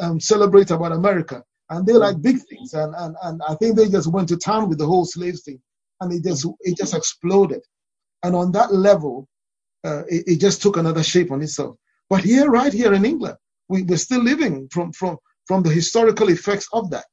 um, 0.00 0.20
celebrate 0.20 0.70
about 0.70 0.92
America, 0.92 1.42
and 1.70 1.86
they 1.86 1.92
like 1.92 2.20
big 2.22 2.38
things. 2.48 2.74
And, 2.74 2.94
and 2.96 3.16
and 3.22 3.40
I 3.48 3.54
think 3.56 3.76
they 3.76 3.88
just 3.88 4.10
went 4.10 4.28
to 4.28 4.36
town 4.36 4.68
with 4.68 4.78
the 4.78 4.86
whole 4.86 5.04
slaves 5.04 5.42
thing, 5.42 5.60
and 6.00 6.12
it 6.12 6.24
just 6.24 6.46
it 6.60 6.76
just 6.76 6.94
exploded. 6.94 7.62
And 8.22 8.34
on 8.34 8.52
that 8.52 8.72
level, 8.72 9.28
uh, 9.84 10.02
it, 10.08 10.24
it, 10.26 10.40
just 10.40 10.62
took 10.62 10.78
another 10.78 11.02
shape 11.02 11.30
on 11.30 11.42
itself. 11.42 11.76
But 12.08 12.24
here, 12.24 12.50
right 12.50 12.72
here 12.72 12.94
in 12.94 13.04
England, 13.04 13.36
we, 13.68 13.82
we're 13.82 13.98
still 13.98 14.22
living 14.22 14.68
from 14.70 14.92
from 14.92 15.18
from 15.46 15.62
the 15.62 15.70
historical 15.70 16.28
effects 16.28 16.68
of 16.72 16.90
that. 16.90 17.04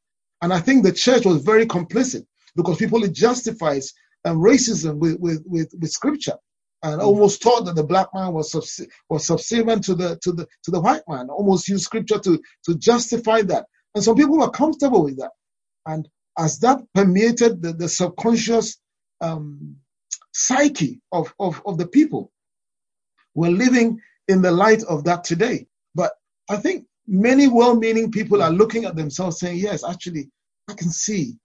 And 0.42 0.54
I 0.54 0.60
think 0.60 0.84
the 0.84 0.92
church 0.92 1.26
was 1.26 1.44
very 1.44 1.66
complicit 1.66 2.26
because 2.56 2.78
people 2.78 3.04
it 3.04 3.14
justifies 3.14 3.94
and 4.26 4.38
racism 4.38 4.98
with, 4.98 5.20
with, 5.20 5.44
with, 5.46 5.74
with 5.80 5.92
scripture 5.92 6.38
and 6.84 7.02
mm. 7.02 7.04
almost 7.04 7.42
taught 7.42 7.66
that 7.66 7.76
the 7.76 7.84
black 7.84 8.08
man 8.14 8.34
was 8.34 8.52
subs- 8.52 8.88
was 9.10 9.26
subservient 9.26 9.84
to 9.86 9.96
the 9.96 10.18
to 10.22 10.32
the 10.32 10.48
to 10.64 10.72
the 10.72 10.80
white 10.80 11.04
man. 11.08 11.30
Almost 11.30 11.68
used 11.68 11.84
scripture 11.84 12.20
to 12.20 12.40
to 12.66 12.76
justify 12.76 13.42
that, 13.44 13.66
and 13.96 14.04
some 14.04 14.16
people 14.16 14.38
were 14.38 14.50
comfortable 14.50 15.04
with 15.04 15.18
that. 15.18 15.32
And 15.86 16.08
as 16.38 16.60
that 16.60 16.82
permeated 16.94 17.62
the, 17.62 17.74
the 17.74 17.90
subconscious 17.90 18.78
um, 19.22 19.76
psyche 20.34 21.02
of, 21.12 21.34
of 21.40 21.62
of 21.66 21.78
the 21.78 21.88
people, 21.88 22.32
we're 23.34 23.52
living 23.52 24.00
in 24.28 24.42
the 24.42 24.52
light 24.52 24.84
of 24.84 25.04
that 25.06 25.24
today. 25.24 25.68
But 25.96 26.14
I 26.50 26.58
think 26.58 26.86
many 27.08 27.48
well-meaning 27.48 28.12
people 28.12 28.42
are 28.42 28.52
looking 28.52 28.86
at 28.86 28.96
themselves 28.96 29.40
saying, 29.40 29.58
"Yes, 29.58 29.84
actually, 29.84 30.30
I 30.70 30.74
can 30.74 30.90
see 30.90 31.38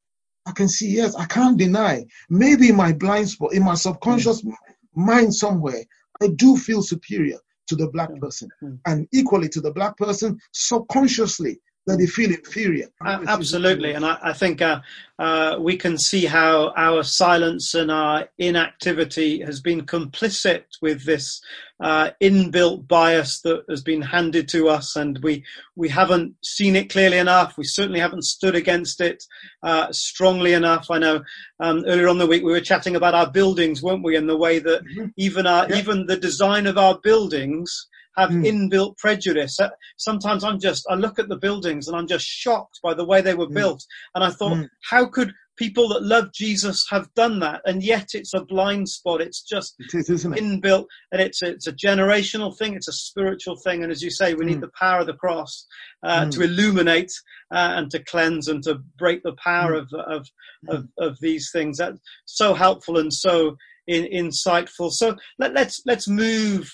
I 0.49 0.53
can 0.53 0.69
see, 0.69 0.89
yes, 0.89 1.15
I 1.15 1.27
can't 1.27 1.59
deny. 1.59 2.07
Maybe 2.31 2.73
my 2.73 2.93
blind 2.93 3.29
spot, 3.29 3.53
in 3.53 3.63
my 3.63 3.75
subconscious 3.75 4.41
mm. 4.41 4.55
Mind 4.99 5.35
somewhere, 5.35 5.85
I 6.21 6.29
do 6.29 6.57
feel 6.57 6.83
superior 6.83 7.39
to 7.69 7.77
the 7.77 7.89
black 7.89 8.11
mm. 8.11 8.21
person. 8.21 8.49
Mm. 8.63 8.79
And 8.87 9.09
equally 9.13 9.49
to 9.51 9.61
the 9.61 9.73
black 9.73 9.97
person, 9.97 10.39
subconsciously, 10.53 11.61
that 11.89 11.99
they 11.99 12.07
feel 12.07 12.31
inferior. 12.31 12.87
Absolutely, 13.03 13.93
and 13.93 14.05
I, 14.05 14.19
I 14.23 14.33
think 14.35 14.61
uh, 14.61 14.81
uh, 15.19 15.57
we 15.59 15.77
can 15.77 15.97
see 15.97 16.27
how 16.27 16.73
our 16.77 17.03
silence 17.03 17.75
and 17.75 17.91
our 17.91 18.29
inactivity 18.39 19.41
has 19.41 19.61
been 19.61 19.87
complicit 19.87 20.65
with 20.83 21.05
this 21.05 21.41
uh, 21.81 22.11
inbuilt 22.21 22.87
bias 22.87 23.41
that 23.41 23.65
has 23.71 23.83
been 23.83 24.03
handed 24.03 24.49
to 24.51 24.69
us, 24.69 24.97
and 24.97 25.19
we 25.23 25.43
we 25.77 25.89
haven't 25.89 26.35
seen 26.45 26.77
it 26.77 26.91
clearly 26.91 27.19
enough. 27.19 27.57
We 27.57 27.65
certainly 27.65 28.01
haven't 28.01 28.25
stood 28.25 28.55
against 28.55 29.01
it 29.01 29.25
uh, 29.63 29.91
strongly 29.91 30.53
enough. 30.53 30.91
I 30.91 30.99
know 30.99 31.23
um, 31.59 31.85
earlier 31.87 32.09
on 32.09 32.19
the 32.19 32.27
week 32.27 32.45
we 32.45 32.53
were 32.53 32.61
chatting 32.61 32.97
about 32.97 33.15
our 33.15 33.31
buildings, 33.31 33.83
weren't 33.83 34.05
we, 34.05 34.17
and 34.17 34.29
the 34.29 34.37
way 34.37 34.59
that 34.59 34.85
mm-hmm. 34.85 35.07
even 35.17 35.47
our 35.47 35.67
yeah. 35.71 35.79
even 35.79 36.07
the 36.07 36.19
design 36.19 36.67
of 36.67 36.77
our 36.77 36.99
buildings 36.99 37.89
have 38.19 38.31
mm. 38.31 38.45
inbuilt 38.45 38.97
prejudice. 38.99 39.59
Uh, 39.61 39.71
sometimes 39.97 40.45
I'm 40.45 40.59
just, 40.59 40.87
I 40.91 40.95
look 40.95 41.19
at 41.19 41.29
the 41.29 41.37
buildings 41.37 41.89
and 41.89 41.97
I'm 41.97 42.07
just 42.07 42.27
shocked 42.27 42.81
by 42.83 42.95
the 42.95 43.05
way 43.05 43.21
they 43.21 43.35
were 43.35 43.47
mm. 43.47 43.55
built. 43.55 43.85
And 44.15 44.25
I 44.25 44.31
thought, 44.31 44.57
mm. 44.57 44.69
how 44.91 45.07
could 45.07 45.33
people 45.57 45.89
that 45.89 46.03
love 46.03 46.33
Jesus 46.33 46.87
have 46.91 47.13
done 47.15 47.39
that? 47.41 47.61
And 47.65 47.83
yet 47.83 48.09
it's 48.15 48.35
a 48.35 48.45
blind 48.45 48.89
spot. 48.89 49.21
It's 49.21 49.43
just 49.43 49.75
it 49.79 50.09
is, 50.09 50.25
inbuilt 50.25 50.87
and 51.13 51.21
it's 51.21 51.43
a, 51.43 51.51
it's 51.51 51.67
a 51.67 51.73
generational 51.73 52.57
thing. 52.57 52.75
It's 52.75 52.89
a 52.89 52.93
spiritual 52.93 53.57
thing. 53.57 53.83
And 53.83 53.93
as 53.93 54.03
you 54.03 54.11
say, 54.11 54.35
we 54.35 54.45
need 54.45 54.55
hmm. 54.55 54.61
the 54.61 54.73
power 54.79 55.01
of 55.01 55.07
the 55.07 55.15
cross 55.15 55.67
uh, 56.03 56.25
hmm. 56.25 56.31
to 56.31 56.43
illuminate 56.43 57.13
uh, 57.53 57.75
and 57.77 57.91
to 57.93 58.03
cleanse 58.05 58.49
and 58.49 58.63
to 58.65 58.81
break 58.99 59.23
the 59.23 59.37
power 59.43 59.81
hmm. 59.81 59.95
of, 59.95 60.07
of, 60.07 60.29
of, 60.69 60.89
of 60.99 61.19
these 61.21 61.51
things. 61.53 61.79
That's 61.79 62.01
so 62.25 62.55
helpful 62.55 62.99
and 62.99 63.13
so 63.13 63.57
in, 63.87 64.05
insightful. 64.05 64.93
So 64.93 65.17
let, 65.39 65.55
let's 65.55 65.83
let's 65.87 66.07
move. 66.07 66.71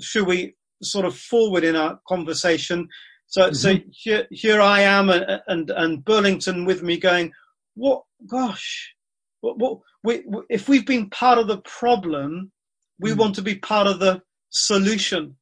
Should 0.00 0.26
we 0.26 0.54
sort 0.82 1.06
of 1.06 1.16
forward 1.16 1.64
in 1.64 1.76
our 1.76 1.98
conversation. 2.08 2.88
So, 3.26 3.42
mm-hmm. 3.42 3.54
so 3.54 3.76
here, 3.90 4.26
here 4.30 4.60
I 4.60 4.80
am 4.80 5.10
and, 5.10 5.40
and, 5.46 5.70
and 5.70 6.04
Burlington 6.04 6.64
with 6.64 6.82
me 6.82 6.98
going, 6.98 7.32
what, 7.74 8.02
gosh, 8.26 8.94
what, 9.40 9.58
what, 9.58 9.78
we, 10.02 10.24
if 10.48 10.68
we've 10.68 10.86
been 10.86 11.10
part 11.10 11.38
of 11.38 11.48
the 11.48 11.58
problem, 11.58 12.52
we 13.00 13.10
mm 13.10 13.16
want 13.16 13.34
to 13.34 13.42
be 13.42 13.56
part 13.56 13.86
of 13.86 13.98
the 13.98 14.22
solution. 14.50 15.36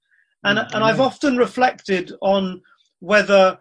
And, 0.45 0.59
mm-hmm. 0.59 0.75
and 0.75 0.85
I've 0.85 1.01
often 1.01 1.37
reflected 1.37 2.13
on 2.23 2.63
whether, 3.01 3.59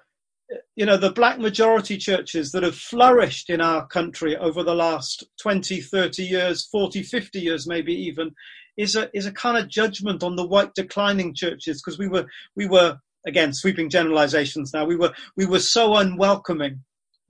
you 0.75 0.85
know, 0.85 0.97
the 0.97 1.11
black 1.11 1.39
majority 1.39 1.97
churches 1.97 2.51
that 2.51 2.63
have 2.63 2.75
flourished 2.75 3.49
in 3.49 3.59
our 3.59 3.85
country 3.87 4.37
over 4.37 4.63
the 4.63 4.75
last 4.75 5.25
20, 5.41 5.81
30 5.81 6.23
years, 6.23 6.67
40, 6.71 7.03
50 7.03 7.39
years, 7.39 7.67
maybe 7.67 7.93
even, 7.93 8.31
is 8.77 8.95
a 8.95 9.09
is 9.15 9.25
a 9.25 9.31
kind 9.31 9.57
of 9.57 9.69
judgment 9.69 10.23
on 10.23 10.35
the 10.35 10.45
white 10.45 10.73
declining 10.73 11.33
churches 11.33 11.81
because 11.81 11.99
we 11.99 12.07
were 12.07 12.25
we 12.55 12.67
were 12.67 12.97
again 13.25 13.53
sweeping 13.53 13.89
generalizations 13.89 14.73
now 14.73 14.85
we 14.85 14.95
were 14.95 15.13
we 15.35 15.45
were 15.45 15.59
so 15.59 15.95
unwelcoming 15.95 16.81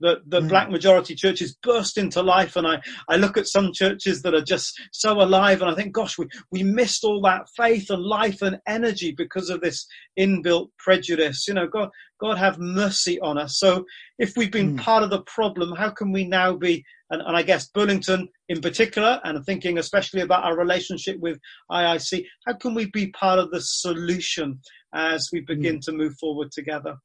that 0.02 0.18
the 0.28 0.40
mm. 0.40 0.48
black 0.48 0.68
majority 0.68 1.14
churches 1.14 1.56
burst 1.62 1.96
into 1.96 2.22
life 2.22 2.56
and 2.56 2.66
I, 2.66 2.82
I 3.08 3.16
look 3.16 3.36
at 3.36 3.46
some 3.46 3.72
churches 3.72 4.20
that 4.22 4.34
are 4.34 4.42
just 4.42 4.78
so 4.92 5.20
alive 5.22 5.62
and 5.62 5.70
I 5.70 5.74
think 5.74 5.92
gosh 5.92 6.18
we, 6.18 6.26
we 6.50 6.62
missed 6.62 7.04
all 7.04 7.22
that 7.22 7.48
faith 7.56 7.88
and 7.88 8.02
life 8.02 8.42
and 8.42 8.58
energy 8.66 9.12
because 9.12 9.48
of 9.48 9.60
this 9.60 9.86
inbuilt 10.18 10.68
prejudice 10.78 11.46
you 11.48 11.54
know 11.54 11.68
God 11.68 11.90
God 12.20 12.36
have 12.36 12.58
mercy 12.58 13.20
on 13.20 13.38
us 13.38 13.58
so 13.58 13.84
if 14.18 14.36
we've 14.36 14.52
been 14.52 14.76
mm. 14.76 14.80
part 14.80 15.02
of 15.04 15.10
the 15.10 15.22
problem 15.22 15.72
how 15.74 15.90
can 15.90 16.12
we 16.12 16.24
now 16.24 16.54
be 16.54 16.84
and, 17.12 17.20
and 17.20 17.36
I 17.36 17.42
guess 17.42 17.68
Burlington 17.68 18.28
in 18.48 18.60
particular, 18.60 19.20
and 19.22 19.44
thinking 19.44 19.78
especially 19.78 20.22
about 20.22 20.44
our 20.44 20.56
relationship 20.56 21.20
with 21.20 21.38
IIC, 21.70 22.24
how 22.46 22.54
can 22.54 22.74
we 22.74 22.86
be 22.86 23.08
part 23.08 23.38
of 23.38 23.50
the 23.50 23.60
solution 23.60 24.58
as 24.94 25.28
we 25.30 25.40
begin 25.40 25.76
mm. 25.76 25.82
to 25.82 25.92
move 25.92 26.14
forward 26.18 26.50
together? 26.50 26.96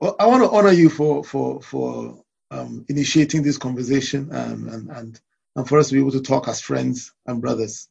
Well, 0.00 0.16
I 0.18 0.26
want 0.26 0.42
to 0.42 0.50
honor 0.50 0.72
you 0.72 0.90
for 0.90 1.22
for 1.24 1.62
for 1.62 2.22
um, 2.50 2.84
initiating 2.88 3.42
this 3.42 3.56
conversation 3.56 4.28
um, 4.32 4.68
and 4.68 4.90
and 4.90 5.20
and 5.54 5.68
for 5.68 5.78
us 5.78 5.88
to 5.88 5.94
be 5.94 6.00
able 6.00 6.12
to 6.12 6.22
talk 6.22 6.48
as 6.48 6.60
friends 6.60 7.12
and 7.26 7.40
brothers 7.40 7.88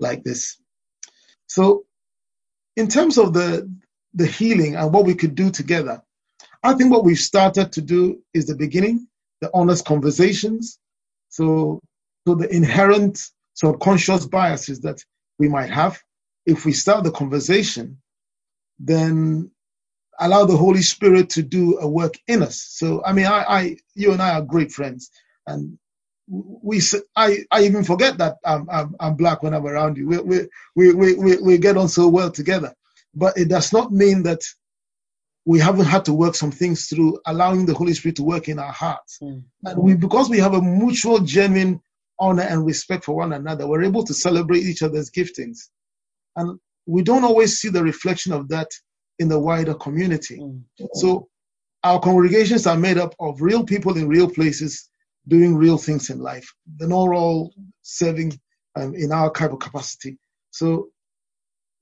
like 0.00 0.24
this. 0.24 0.58
So, 1.46 1.84
in 2.76 2.88
terms 2.88 3.18
of 3.18 3.34
the 3.34 3.70
the 4.14 4.26
healing 4.26 4.76
and 4.76 4.92
what 4.92 5.04
we 5.04 5.14
could 5.14 5.34
do 5.34 5.50
together, 5.50 6.02
I 6.62 6.72
think 6.74 6.90
what 6.90 7.04
we've 7.04 7.18
started 7.18 7.72
to 7.72 7.82
do 7.82 8.22
is 8.32 8.46
the 8.46 8.56
beginning 8.56 9.06
the 9.40 9.50
honest 9.54 9.84
conversations. 9.84 10.78
So, 11.28 11.80
so 12.26 12.34
the 12.34 12.54
inherent 12.54 13.20
subconscious 13.54 14.26
biases 14.26 14.80
that 14.80 15.02
we 15.38 15.48
might 15.48 15.70
have, 15.70 15.98
if 16.46 16.64
we 16.64 16.72
start 16.72 17.04
the 17.04 17.10
conversation, 17.10 17.98
then 18.78 19.50
allow 20.20 20.44
the 20.44 20.56
Holy 20.56 20.82
Spirit 20.82 21.30
to 21.30 21.42
do 21.42 21.78
a 21.78 21.88
work 21.88 22.14
in 22.28 22.42
us. 22.42 22.60
So, 22.70 23.02
I 23.04 23.12
mean, 23.12 23.26
I, 23.26 23.44
I 23.48 23.76
you 23.94 24.12
and 24.12 24.22
I 24.22 24.34
are 24.34 24.42
great 24.42 24.72
friends, 24.72 25.10
and 25.46 25.78
we, 26.28 26.80
I, 27.14 27.38
I 27.50 27.62
even 27.62 27.84
forget 27.84 28.18
that 28.18 28.36
I'm, 28.44 28.68
I'm, 28.70 28.96
I'm 28.98 29.14
black 29.14 29.42
when 29.42 29.54
I'm 29.54 29.66
around 29.66 29.96
you. 29.96 30.08
We, 30.08 30.18
we, 30.18 30.48
we, 30.74 30.94
we, 30.94 31.14
we, 31.14 31.36
we 31.36 31.58
get 31.58 31.76
on 31.76 31.88
so 31.88 32.08
well 32.08 32.30
together, 32.30 32.74
but 33.14 33.36
it 33.36 33.48
does 33.48 33.72
not 33.72 33.92
mean 33.92 34.22
that 34.24 34.40
we 35.46 35.60
haven't 35.60 35.86
had 35.86 36.04
to 36.04 36.12
work 36.12 36.34
some 36.34 36.50
things 36.50 36.86
through, 36.86 37.18
allowing 37.24 37.64
the 37.64 37.72
Holy 37.72 37.94
Spirit 37.94 38.16
to 38.16 38.24
work 38.24 38.48
in 38.48 38.58
our 38.58 38.72
hearts. 38.72 39.18
Mm. 39.22 39.44
And 39.64 39.78
we, 39.78 39.94
because 39.94 40.28
we 40.28 40.38
have 40.38 40.54
a 40.54 40.60
mutual, 40.60 41.20
genuine 41.20 41.80
honor 42.18 42.42
and 42.42 42.66
respect 42.66 43.04
for 43.04 43.14
one 43.14 43.32
another, 43.32 43.66
we're 43.66 43.84
able 43.84 44.02
to 44.04 44.12
celebrate 44.12 44.64
each 44.64 44.82
other's 44.82 45.08
giftings. 45.08 45.68
And 46.34 46.58
we 46.86 47.02
don't 47.02 47.24
always 47.24 47.58
see 47.58 47.68
the 47.68 47.82
reflection 47.82 48.32
of 48.32 48.48
that 48.48 48.68
in 49.20 49.28
the 49.28 49.38
wider 49.38 49.74
community. 49.74 50.38
Mm. 50.40 50.62
So 50.94 51.28
our 51.84 52.00
congregations 52.00 52.66
are 52.66 52.76
made 52.76 52.98
up 52.98 53.14
of 53.20 53.40
real 53.40 53.64
people 53.64 53.96
in 53.96 54.08
real 54.08 54.28
places 54.28 54.90
doing 55.28 55.54
real 55.54 55.78
things 55.78 56.10
in 56.10 56.18
life. 56.18 56.52
They're 56.76 56.88
not 56.88 57.12
all 57.12 57.54
serving 57.82 58.38
um, 58.74 58.96
in 58.96 59.12
our 59.12 59.30
kind 59.30 59.52
of 59.52 59.60
capacity. 59.60 60.18
So 60.50 60.88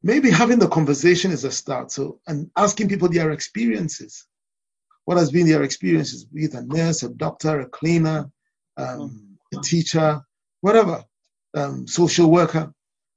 maybe 0.04 0.30
having 0.30 0.58
the 0.58 0.68
conversation 0.68 1.32
is 1.32 1.44
a 1.44 1.50
start. 1.50 1.90
So 1.90 2.20
and 2.28 2.50
asking 2.56 2.88
people 2.88 3.08
their 3.08 3.32
experiences. 3.32 4.26
What 5.06 5.18
has 5.18 5.32
been 5.32 5.48
their 5.48 5.64
experiences? 5.64 6.24
Be 6.24 6.44
it 6.44 6.54
a 6.54 6.62
nurse, 6.62 7.02
a 7.02 7.08
doctor, 7.08 7.60
a 7.60 7.66
cleaner, 7.66 8.30
um, 8.76 9.38
a 9.54 9.60
teacher, 9.60 10.20
whatever, 10.60 11.02
um, 11.54 11.86
social 11.86 12.30
worker, 12.30 12.72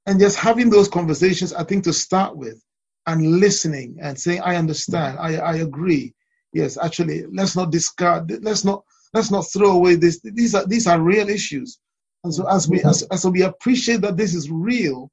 and 0.06 0.20
just 0.20 0.38
having 0.38 0.70
those 0.70 0.88
conversations. 0.88 1.54
I 1.54 1.64
think 1.64 1.84
to 1.84 1.94
start 1.94 2.36
with, 2.36 2.62
and 3.06 3.40
listening 3.40 3.98
and 4.02 4.20
saying, 4.20 4.42
"I 4.42 4.56
understand. 4.56 5.20
I 5.20 5.36
I 5.36 5.56
agree. 5.58 6.14
Yes, 6.54 6.78
actually, 6.78 7.26
let's 7.32 7.56
not 7.56 7.72
discard. 7.72 8.32
Let's 8.44 8.64
not 8.64 8.84
let's 9.14 9.32
not 9.32 9.46
throw 9.54 9.72
away 9.72 9.96
this. 9.96 10.20
These 10.24 10.56
are 10.56 10.66
these 10.66 10.88
are 10.88 11.02
real 11.02 11.30
issues. 11.30 11.80
And 12.24 12.34
so 12.34 12.48
as 12.50 12.68
we 12.68 12.82
as, 12.84 13.04
as 13.04 13.26
we 13.26 13.44
appreciate 13.44 14.02
that 14.02 14.18
this 14.18 14.34
is 14.34 14.50
real, 14.50 15.12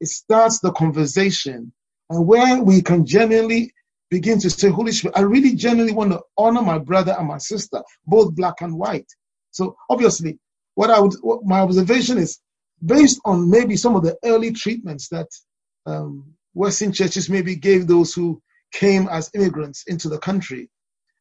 it 0.00 0.08
starts 0.08 0.60
the 0.60 0.72
conversation 0.72 1.72
and 2.10 2.26
where 2.26 2.62
we 2.62 2.82
can 2.82 3.06
genuinely 3.06 3.72
begin 4.10 4.38
to 4.40 4.50
say, 4.50 4.68
Holy 4.68 4.92
Spirit, 4.92 5.16
I 5.16 5.22
really 5.22 5.54
genuinely 5.54 5.94
want 5.94 6.12
to 6.12 6.22
honor 6.36 6.62
my 6.62 6.78
brother 6.78 7.14
and 7.18 7.28
my 7.28 7.38
sister, 7.38 7.82
both 8.06 8.34
black 8.34 8.60
and 8.60 8.76
white. 8.78 9.06
So 9.52 9.76
obviously, 9.88 10.38
what 10.74 10.90
I 10.90 11.00
would 11.00 11.14
what 11.22 11.44
my 11.44 11.60
observation 11.60 12.18
is 12.18 12.40
based 12.84 13.20
on 13.24 13.50
maybe 13.50 13.76
some 13.76 13.96
of 13.96 14.02
the 14.02 14.16
early 14.24 14.52
treatments 14.52 15.08
that 15.08 15.28
um, 15.86 16.34
Western 16.54 16.92
churches 16.92 17.28
maybe 17.30 17.56
gave 17.56 17.86
those 17.86 18.14
who 18.14 18.42
came 18.72 19.08
as 19.08 19.30
immigrants 19.34 19.84
into 19.86 20.08
the 20.08 20.18
country 20.18 20.70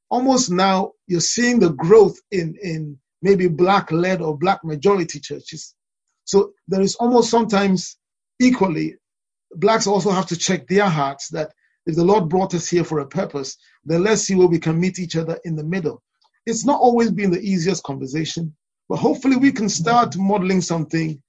almost 0.09 0.51
now 0.51 0.91
you're 1.07 1.21
seeing 1.21 1.59
the 1.59 1.71
growth 1.71 2.17
in, 2.31 2.55
in 2.61 2.97
maybe 3.21 3.47
black 3.47 3.91
led 3.91 4.21
or 4.21 4.37
black 4.37 4.63
majority 4.63 5.19
churches. 5.19 5.75
So 6.25 6.53
there 6.67 6.81
is 6.81 6.95
almost 6.95 7.29
sometimes 7.29 7.97
equally, 8.39 8.95
blacks 9.55 9.87
also 9.87 10.11
have 10.11 10.27
to 10.27 10.37
check 10.37 10.67
their 10.67 10.87
hearts 10.87 11.29
that 11.29 11.51
if 11.85 11.95
the 11.95 12.03
Lord 12.03 12.29
brought 12.29 12.53
us 12.53 12.69
here 12.69 12.83
for 12.83 12.99
a 12.99 13.07
purpose, 13.07 13.57
then 13.83 14.03
let's 14.03 14.21
see 14.21 14.35
where 14.35 14.47
we 14.47 14.59
can 14.59 14.79
meet 14.79 14.99
each 14.99 15.15
other 15.15 15.39
in 15.45 15.55
the 15.55 15.63
middle. 15.63 16.01
It's 16.45 16.65
not 16.65 16.79
always 16.79 17.11
been 17.11 17.31
the 17.31 17.41
easiest 17.41 17.83
conversation, 17.83 18.55
but 18.87 18.97
hopefully 18.97 19.35
we 19.35 19.51
can 19.51 19.69
start 19.69 20.17
modeling 20.17 20.61
something 20.61 21.21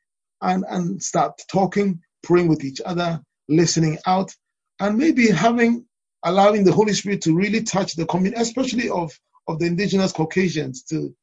and, 0.42 0.64
and 0.68 1.02
start 1.02 1.40
talking, 1.50 2.00
praying 2.22 2.48
with 2.48 2.64
each 2.64 2.80
other, 2.84 3.20
listening 3.48 3.98
out, 4.06 4.34
and 4.80 4.96
maybe 4.96 5.30
having 5.30 5.84
allowing 6.24 6.64
the 6.64 6.72
Holy 6.72 6.92
Spirit 6.92 7.22
to 7.22 7.34
really 7.34 7.62
touch 7.62 7.94
the 7.94 8.06
community, 8.06 8.40
especially 8.40 8.90
of, 8.90 9.12
of 9.48 9.58
the 9.58 9.66
indigenous 9.66 10.12
Caucasians, 10.12 10.82
to, 10.84 11.14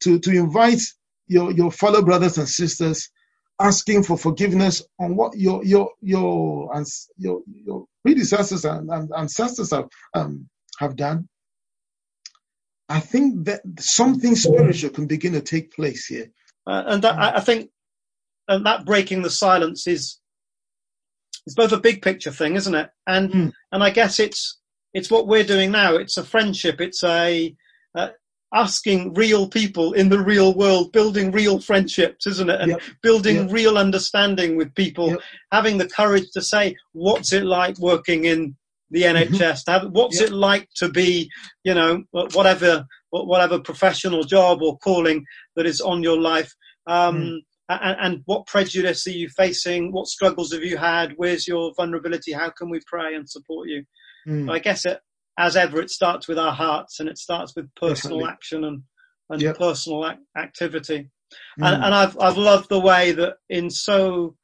to, 0.00 0.18
to 0.18 0.30
invite 0.30 0.80
your, 1.28 1.52
your 1.52 1.70
fellow 1.70 2.02
brothers 2.02 2.38
and 2.38 2.48
sisters, 2.48 3.08
asking 3.60 4.02
for 4.02 4.18
forgiveness 4.18 4.82
on 4.98 5.16
what 5.16 5.36
your, 5.36 5.64
your, 5.64 5.90
your, 6.00 6.70
your, 7.16 7.40
your 7.46 7.86
predecessors 8.04 8.64
and, 8.64 8.90
and 8.90 9.10
ancestors 9.16 9.70
have, 9.70 9.88
um, 10.14 10.48
have 10.78 10.96
done. 10.96 11.28
I 12.88 13.00
think 13.00 13.46
that 13.46 13.62
something 13.80 14.36
spiritual 14.36 14.90
can 14.90 15.06
begin 15.06 15.32
to 15.32 15.40
take 15.40 15.74
place 15.74 16.06
here. 16.06 16.30
Uh, 16.66 16.82
and 16.86 17.02
that, 17.02 17.18
I 17.18 17.40
think, 17.40 17.70
and 18.48 18.64
that 18.66 18.84
breaking 18.84 19.22
the 19.22 19.30
silence 19.30 19.86
is 19.86 20.18
it's 21.46 21.54
both 21.54 21.72
a 21.72 21.78
big 21.78 22.02
picture 22.02 22.32
thing, 22.32 22.56
isn't 22.56 22.74
it? 22.74 22.90
And 23.06 23.30
mm. 23.30 23.52
and 23.72 23.82
I 23.82 23.90
guess 23.90 24.18
it's 24.18 24.58
it's 24.92 25.10
what 25.10 25.28
we're 25.28 25.44
doing 25.44 25.70
now. 25.70 25.94
It's 25.94 26.16
a 26.16 26.24
friendship. 26.24 26.80
It's 26.80 27.04
a 27.04 27.54
uh, 27.94 28.08
asking 28.54 29.14
real 29.14 29.48
people 29.48 29.92
in 29.92 30.08
the 30.08 30.20
real 30.20 30.54
world, 30.54 30.92
building 30.92 31.32
real 31.32 31.60
friendships, 31.60 32.26
isn't 32.26 32.48
it? 32.48 32.60
And 32.60 32.72
yep. 32.72 32.80
building 33.02 33.36
yep. 33.36 33.52
real 33.52 33.78
understanding 33.78 34.56
with 34.56 34.74
people, 34.74 35.10
yep. 35.10 35.20
having 35.52 35.78
the 35.78 35.88
courage 35.88 36.30
to 36.34 36.42
say, 36.42 36.76
what's 36.92 37.32
it 37.32 37.44
like 37.44 37.78
working 37.78 38.24
in 38.24 38.56
the 38.90 39.02
NHS? 39.02 39.64
Mm-hmm. 39.64 39.88
What's 39.88 40.20
it 40.20 40.32
like 40.32 40.68
to 40.76 40.88
be, 40.88 41.30
you 41.64 41.74
know, 41.74 42.04
whatever, 42.10 42.86
whatever 43.10 43.58
professional 43.58 44.22
job 44.22 44.62
or 44.62 44.78
calling 44.78 45.24
that 45.56 45.66
is 45.66 45.80
on 45.80 46.02
your 46.02 46.20
life. 46.20 46.54
Um, 46.86 47.16
mm 47.16 47.38
and, 47.68 47.96
and, 48.00 48.22
what 48.26 48.46
prejudice 48.46 49.06
are 49.06 49.10
you 49.10 49.28
facing? 49.28 49.90
What 49.90 50.06
struggles 50.06 50.52
have 50.52 50.62
you 50.62 50.76
had? 50.76 51.14
Where's 51.16 51.48
your 51.48 51.72
vulnerability? 51.76 52.32
How 52.32 52.50
can 52.50 52.70
we 52.70 52.80
pray 52.86 53.14
and 53.14 53.28
support 53.28 53.68
you? 53.68 53.84
Mm. 54.26 54.50
I 54.50 54.60
guess 54.60 54.86
it, 54.86 55.00
as 55.38 55.56
ever, 55.56 55.80
it 55.80 55.90
starts 55.90 56.28
with 56.28 56.38
our 56.38 56.52
hearts 56.52 57.00
and 57.00 57.08
it 57.08 57.18
starts 57.18 57.54
with 57.54 57.72
personal 57.74 58.18
Definitely. 58.18 58.32
action 58.32 58.64
and, 58.64 58.82
and 59.30 59.42
yep. 59.42 59.58
personal 59.58 60.08
ac- 60.08 60.20
activity. 60.36 61.10
Mm. 61.60 61.66
And, 61.66 61.84
and 61.84 61.94
I've, 61.94 62.18
I've 62.18 62.38
loved 62.38 62.68
the 62.68 62.80
way 62.80 63.12
that 63.12 63.36
in 63.48 63.70
so 63.70 64.36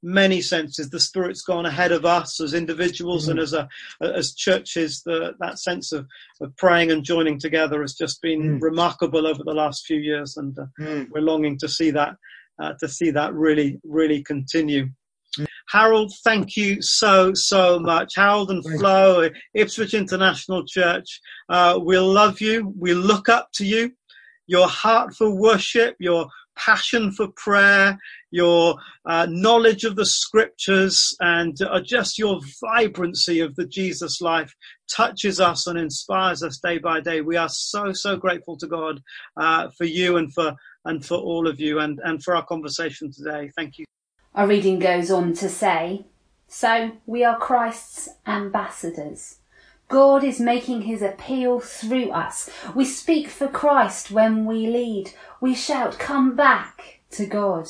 many 0.00 0.40
senses 0.40 0.90
the 0.90 1.00
spirit's 1.00 1.42
gone 1.42 1.66
ahead 1.66 1.90
of 1.90 2.04
us 2.04 2.40
as 2.40 2.54
individuals 2.54 3.26
mm. 3.26 3.32
and 3.32 3.40
as 3.40 3.52
a 3.52 3.68
as 4.00 4.32
churches 4.32 5.02
the, 5.04 5.32
that 5.40 5.58
sense 5.58 5.90
of, 5.90 6.06
of 6.40 6.56
praying 6.56 6.92
and 6.92 7.02
joining 7.02 7.36
together 7.36 7.80
has 7.80 7.94
just 7.94 8.22
been 8.22 8.60
mm. 8.60 8.62
remarkable 8.62 9.26
over 9.26 9.42
the 9.42 9.52
last 9.52 9.84
few 9.86 9.98
years 9.98 10.36
and 10.36 10.56
uh, 10.56 10.66
mm. 10.78 11.04
we're 11.10 11.20
longing 11.20 11.58
to 11.58 11.68
see 11.68 11.90
that 11.90 12.14
uh, 12.60 12.72
to 12.80 12.88
see 12.88 13.10
that 13.10 13.32
really, 13.34 13.80
really 13.84 14.22
continue. 14.22 14.88
Harold, 15.70 16.12
thank 16.24 16.56
you 16.56 16.80
so, 16.80 17.32
so 17.34 17.78
much. 17.78 18.14
Harold 18.16 18.50
and 18.50 18.64
Flo, 18.64 19.28
Ipswich 19.54 19.94
International 19.94 20.64
Church, 20.66 21.20
uh, 21.48 21.78
we 21.82 21.98
love 21.98 22.40
you. 22.40 22.72
We 22.78 22.94
look 22.94 23.28
up 23.28 23.50
to 23.54 23.66
you. 23.66 23.92
Your 24.46 24.66
heart 24.66 25.14
for 25.14 25.30
worship, 25.30 25.96
your 26.00 26.28
passion 26.56 27.12
for 27.12 27.28
prayer, 27.36 27.98
your 28.30 28.76
uh, 29.06 29.26
knowledge 29.28 29.84
of 29.84 29.94
the 29.94 30.06
scriptures, 30.06 31.14
and 31.20 31.60
uh, 31.62 31.80
just 31.80 32.18
your 32.18 32.40
vibrancy 32.62 33.40
of 33.40 33.54
the 33.56 33.66
Jesus 33.66 34.20
life 34.20 34.54
touches 34.90 35.38
us 35.38 35.66
and 35.66 35.78
inspires 35.78 36.42
us 36.42 36.58
day 36.58 36.78
by 36.78 37.00
day. 37.00 37.20
We 37.20 37.36
are 37.36 37.50
so, 37.50 37.92
so 37.92 38.16
grateful 38.16 38.56
to 38.56 38.66
God 38.66 39.02
uh, 39.36 39.68
for 39.76 39.84
you 39.84 40.16
and 40.16 40.32
for 40.32 40.54
and 40.84 41.04
for 41.04 41.18
all 41.18 41.46
of 41.46 41.60
you 41.60 41.80
and, 41.80 42.00
and 42.04 42.22
for 42.22 42.34
our 42.34 42.44
conversation 42.46 43.12
today. 43.12 43.50
Thank 43.54 43.78
you. 43.78 43.84
Our 44.38 44.46
reading 44.46 44.78
goes 44.78 45.10
on 45.10 45.32
to 45.34 45.48
say, 45.48 46.04
So 46.46 46.92
we 47.06 47.24
are 47.24 47.40
Christ's 47.40 48.08
ambassadors. 48.24 49.38
God 49.88 50.22
is 50.22 50.38
making 50.38 50.82
his 50.82 51.02
appeal 51.02 51.58
through 51.58 52.12
us. 52.12 52.48
We 52.72 52.84
speak 52.84 53.30
for 53.30 53.48
Christ 53.48 54.12
when 54.12 54.46
we 54.46 54.68
lead. 54.68 55.10
We 55.40 55.56
shout, 55.56 55.98
Come 55.98 56.36
back 56.36 57.00
to 57.10 57.26
God. 57.26 57.66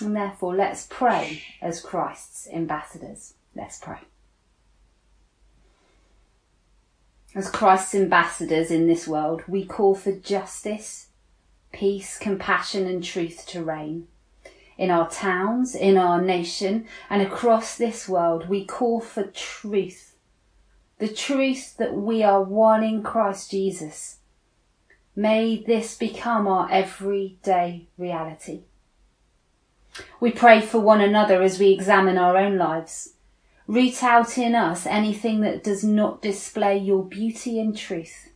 And 0.00 0.16
therefore, 0.16 0.56
let's 0.56 0.86
pray 0.88 1.42
as 1.60 1.82
Christ's 1.82 2.48
ambassadors. 2.48 3.34
Let's 3.54 3.78
pray. 3.78 3.98
As 7.34 7.50
Christ's 7.50 7.94
ambassadors 7.94 8.70
in 8.70 8.86
this 8.86 9.06
world, 9.06 9.42
we 9.46 9.66
call 9.66 9.96
for 9.96 10.12
justice, 10.12 11.08
peace, 11.74 12.16
compassion, 12.16 12.86
and 12.86 13.04
truth 13.04 13.44
to 13.48 13.62
reign. 13.62 14.08
In 14.78 14.90
our 14.90 15.08
towns, 15.08 15.74
in 15.74 15.96
our 15.96 16.20
nation, 16.20 16.86
and 17.08 17.22
across 17.22 17.76
this 17.76 18.08
world, 18.08 18.48
we 18.48 18.64
call 18.64 19.00
for 19.00 19.24
truth. 19.24 20.14
The 20.98 21.08
truth 21.08 21.76
that 21.78 21.94
we 21.94 22.22
are 22.22 22.42
one 22.42 22.84
in 22.84 23.02
Christ 23.02 23.50
Jesus. 23.50 24.18
May 25.14 25.62
this 25.62 25.96
become 25.96 26.46
our 26.46 26.70
everyday 26.70 27.88
reality. 27.96 28.64
We 30.20 30.30
pray 30.30 30.60
for 30.60 30.78
one 30.78 31.00
another 31.00 31.42
as 31.42 31.58
we 31.58 31.70
examine 31.70 32.18
our 32.18 32.36
own 32.36 32.58
lives. 32.58 33.14
Root 33.66 34.02
out 34.02 34.36
in 34.36 34.54
us 34.54 34.84
anything 34.86 35.40
that 35.40 35.64
does 35.64 35.82
not 35.82 36.20
display 36.20 36.76
your 36.76 37.02
beauty 37.02 37.58
and 37.58 37.74
truth. 37.74 38.30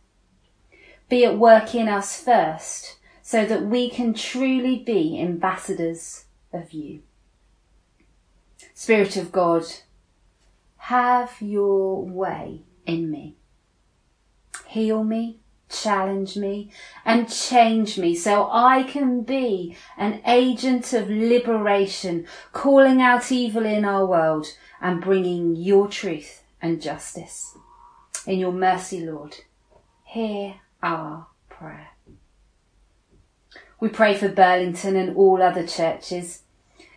Be 1.07 1.23
at 1.23 1.37
work 1.37 1.75
in 1.75 1.87
us 1.87 2.19
first 2.19 2.97
so 3.21 3.45
that 3.45 3.63
we 3.63 3.91
can 3.91 4.15
truly 4.15 4.79
be 4.79 5.21
ambassadors 5.21 6.25
of 6.53 6.73
you. 6.73 7.01
Spirit 8.73 9.17
of 9.17 9.31
God, 9.31 9.63
have 10.77 11.37
your 11.39 12.03
way 12.03 12.61
in 12.85 13.11
me. 13.11 13.35
Heal 14.67 15.03
me, 15.03 15.39
challenge 15.69 16.35
me, 16.37 16.71
and 17.05 17.31
change 17.31 17.97
me 17.97 18.15
so 18.15 18.49
I 18.51 18.83
can 18.83 19.21
be 19.21 19.77
an 19.97 20.21
agent 20.25 20.93
of 20.93 21.09
liberation, 21.09 22.25
calling 22.51 23.01
out 23.01 23.31
evil 23.31 23.65
in 23.65 23.85
our 23.85 24.05
world 24.05 24.47
and 24.81 25.01
bringing 25.01 25.55
your 25.55 25.87
truth 25.87 26.43
and 26.61 26.81
justice. 26.81 27.55
In 28.25 28.39
your 28.39 28.51
mercy, 28.51 29.05
Lord, 29.05 29.35
hear 30.03 30.55
our 30.81 31.27
prayer. 31.49 31.90
We 33.81 33.89
pray 33.89 34.15
for 34.15 34.29
Burlington 34.29 34.95
and 34.95 35.17
all 35.17 35.41
other 35.41 35.65
churches. 35.65 36.43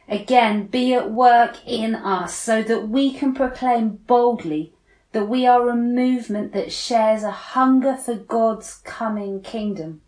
Again, 0.07 0.67
be 0.67 0.93
at 0.93 1.11
work 1.11 1.57
in 1.67 1.95
us 1.95 2.35
so 2.35 2.63
that 2.63 2.89
we 2.91 3.15
can 3.15 3.35
proclaim 3.35 4.01
boldly 4.07 4.75
that 5.13 5.25
we 5.25 5.47
are 5.47 5.71
a 5.71 5.75
movement 5.75 6.53
that 6.53 6.73
shares 6.73 7.23
a 7.23 7.31
hunger 7.31 7.97
for 7.97 8.15
God's 8.15 8.75
coming 8.85 9.41
kingdom 9.41 10.03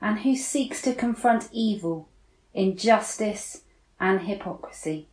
and 0.00 0.20
who 0.20 0.36
seeks 0.36 0.80
to 0.82 0.94
confront 0.94 1.48
evil, 1.50 2.08
injustice 2.52 3.62
and 3.98 4.20
hypocrisy. 4.20 5.08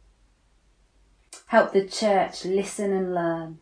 Help 1.48 1.74
the 1.74 1.88
church 1.88 2.46
listen 2.46 2.94
and 2.94 3.16
learn 3.16 3.58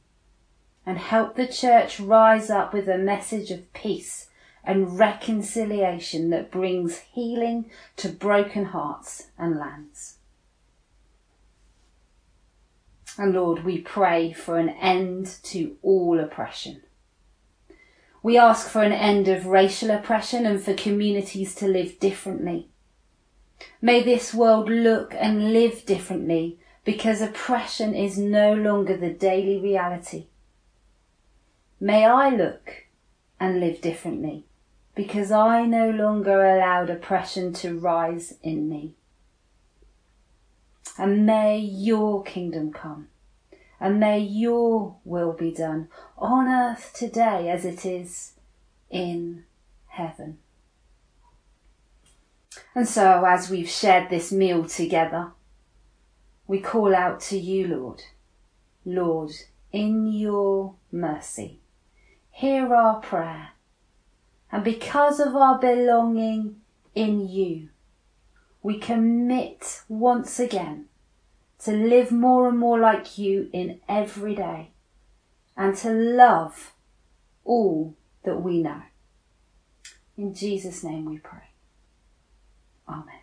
and 0.86 0.98
help 0.98 1.36
the 1.36 1.48
church 1.48 2.02
rise 2.02 2.50
up 2.50 2.74
with 2.74 2.90
a 2.90 2.98
message 2.98 3.50
of 3.50 3.72
peace 3.74 4.29
and 4.64 5.00
reconciliation 5.00 6.30
that 6.30 6.52
brings 6.52 7.00
healing 7.00 7.70
to 7.96 8.10
broken 8.10 8.66
hearts 8.66 9.28
and 9.38 9.58
lands. 9.58 10.18
And 13.18 13.34
Lord, 13.34 13.64
we 13.66 13.80
pray 13.80 14.32
for 14.32 14.58
an 14.58 14.70
end 14.70 15.28
to 15.44 15.78
all 15.82 16.20
oppression. 16.20 16.82
We 18.22 18.38
ask 18.38 18.70
for 18.70 18.84
an 18.84 18.92
end 18.94 19.28
of 19.28 19.46
racial 19.46 19.92
oppression 19.92 20.46
and 20.46 20.62
for 20.62 20.74
communities 20.74 21.56
to 21.56 21.68
live 21.68 22.00
differently. 22.00 22.70
May 23.82 24.04
this 24.04 24.34
world 24.34 24.70
look 24.70 25.14
and 25.18 25.54
live 25.54 25.86
differently 25.86 26.60
because 26.84 27.22
oppression 27.22 27.94
is 27.94 28.18
no 28.18 28.54
longer 28.54 28.96
the 28.96 29.10
daily 29.10 29.60
reality. 29.60 30.28
May 31.80 32.06
I 32.06 32.30
look 32.30 32.88
and 33.40 33.60
live 33.60 33.82
differently 33.82 34.46
because 34.96 35.32
I 35.32 35.66
no 35.66 35.90
longer 35.90 36.46
allowed 36.46 36.90
oppression 36.90 37.54
to 37.54 37.78
rise 37.78 38.36
in 38.44 38.68
me 38.70 38.96
and 41.00 41.26
may 41.26 41.58
your 41.58 42.22
kingdom 42.24 42.74
come, 42.74 43.08
and 43.80 44.02
may 44.02 44.20
your 44.20 44.98
will 45.06 45.32
be 45.32 45.50
done 45.50 45.88
on 46.18 46.50
earth 46.50 46.92
today 46.94 47.50
as 47.50 47.64
it 47.64 47.86
is 47.86 48.34
in 48.90 49.46
heaven. 49.88 50.40
And 52.76 52.86
so, 52.86 53.24
as 53.26 53.50
we've 53.50 53.70
shared 53.70 54.10
this 54.10 54.32
meal 54.32 54.66
together, 54.66 55.32
we 56.48 56.60
call 56.60 56.94
out 56.94 57.22
to 57.22 57.38
you, 57.38 57.68
Lord. 57.68 58.04
Lord, 58.84 59.32
in 59.72 60.12
your 60.12 60.76
mercy, 60.92 61.62
hear 62.32 62.74
our 62.76 63.00
prayer. 63.00 63.50
And 64.52 64.64
because 64.64 65.20
of 65.20 65.36
our 65.36 65.60
belonging 65.60 66.62
in 66.96 67.28
you, 67.28 67.70
we 68.64 68.80
commit 68.80 69.84
once 69.88 70.40
again 70.40 70.86
to 71.60 71.72
live 71.72 72.12
more 72.12 72.48
and 72.48 72.58
more 72.58 72.80
like 72.80 73.18
you 73.18 73.50
in 73.54 73.80
every 73.88 74.36
day 74.36 74.72
and 75.56 75.76
to 75.78 75.92
love 75.92 76.74
all 77.44 77.96
that 78.24 78.42
we 78.42 78.62
know. 78.62 78.82
In 80.18 80.34
Jesus' 80.34 80.84
name 80.84 81.06
we 81.06 81.18
pray. 81.18 81.52
Amen. 82.88 83.19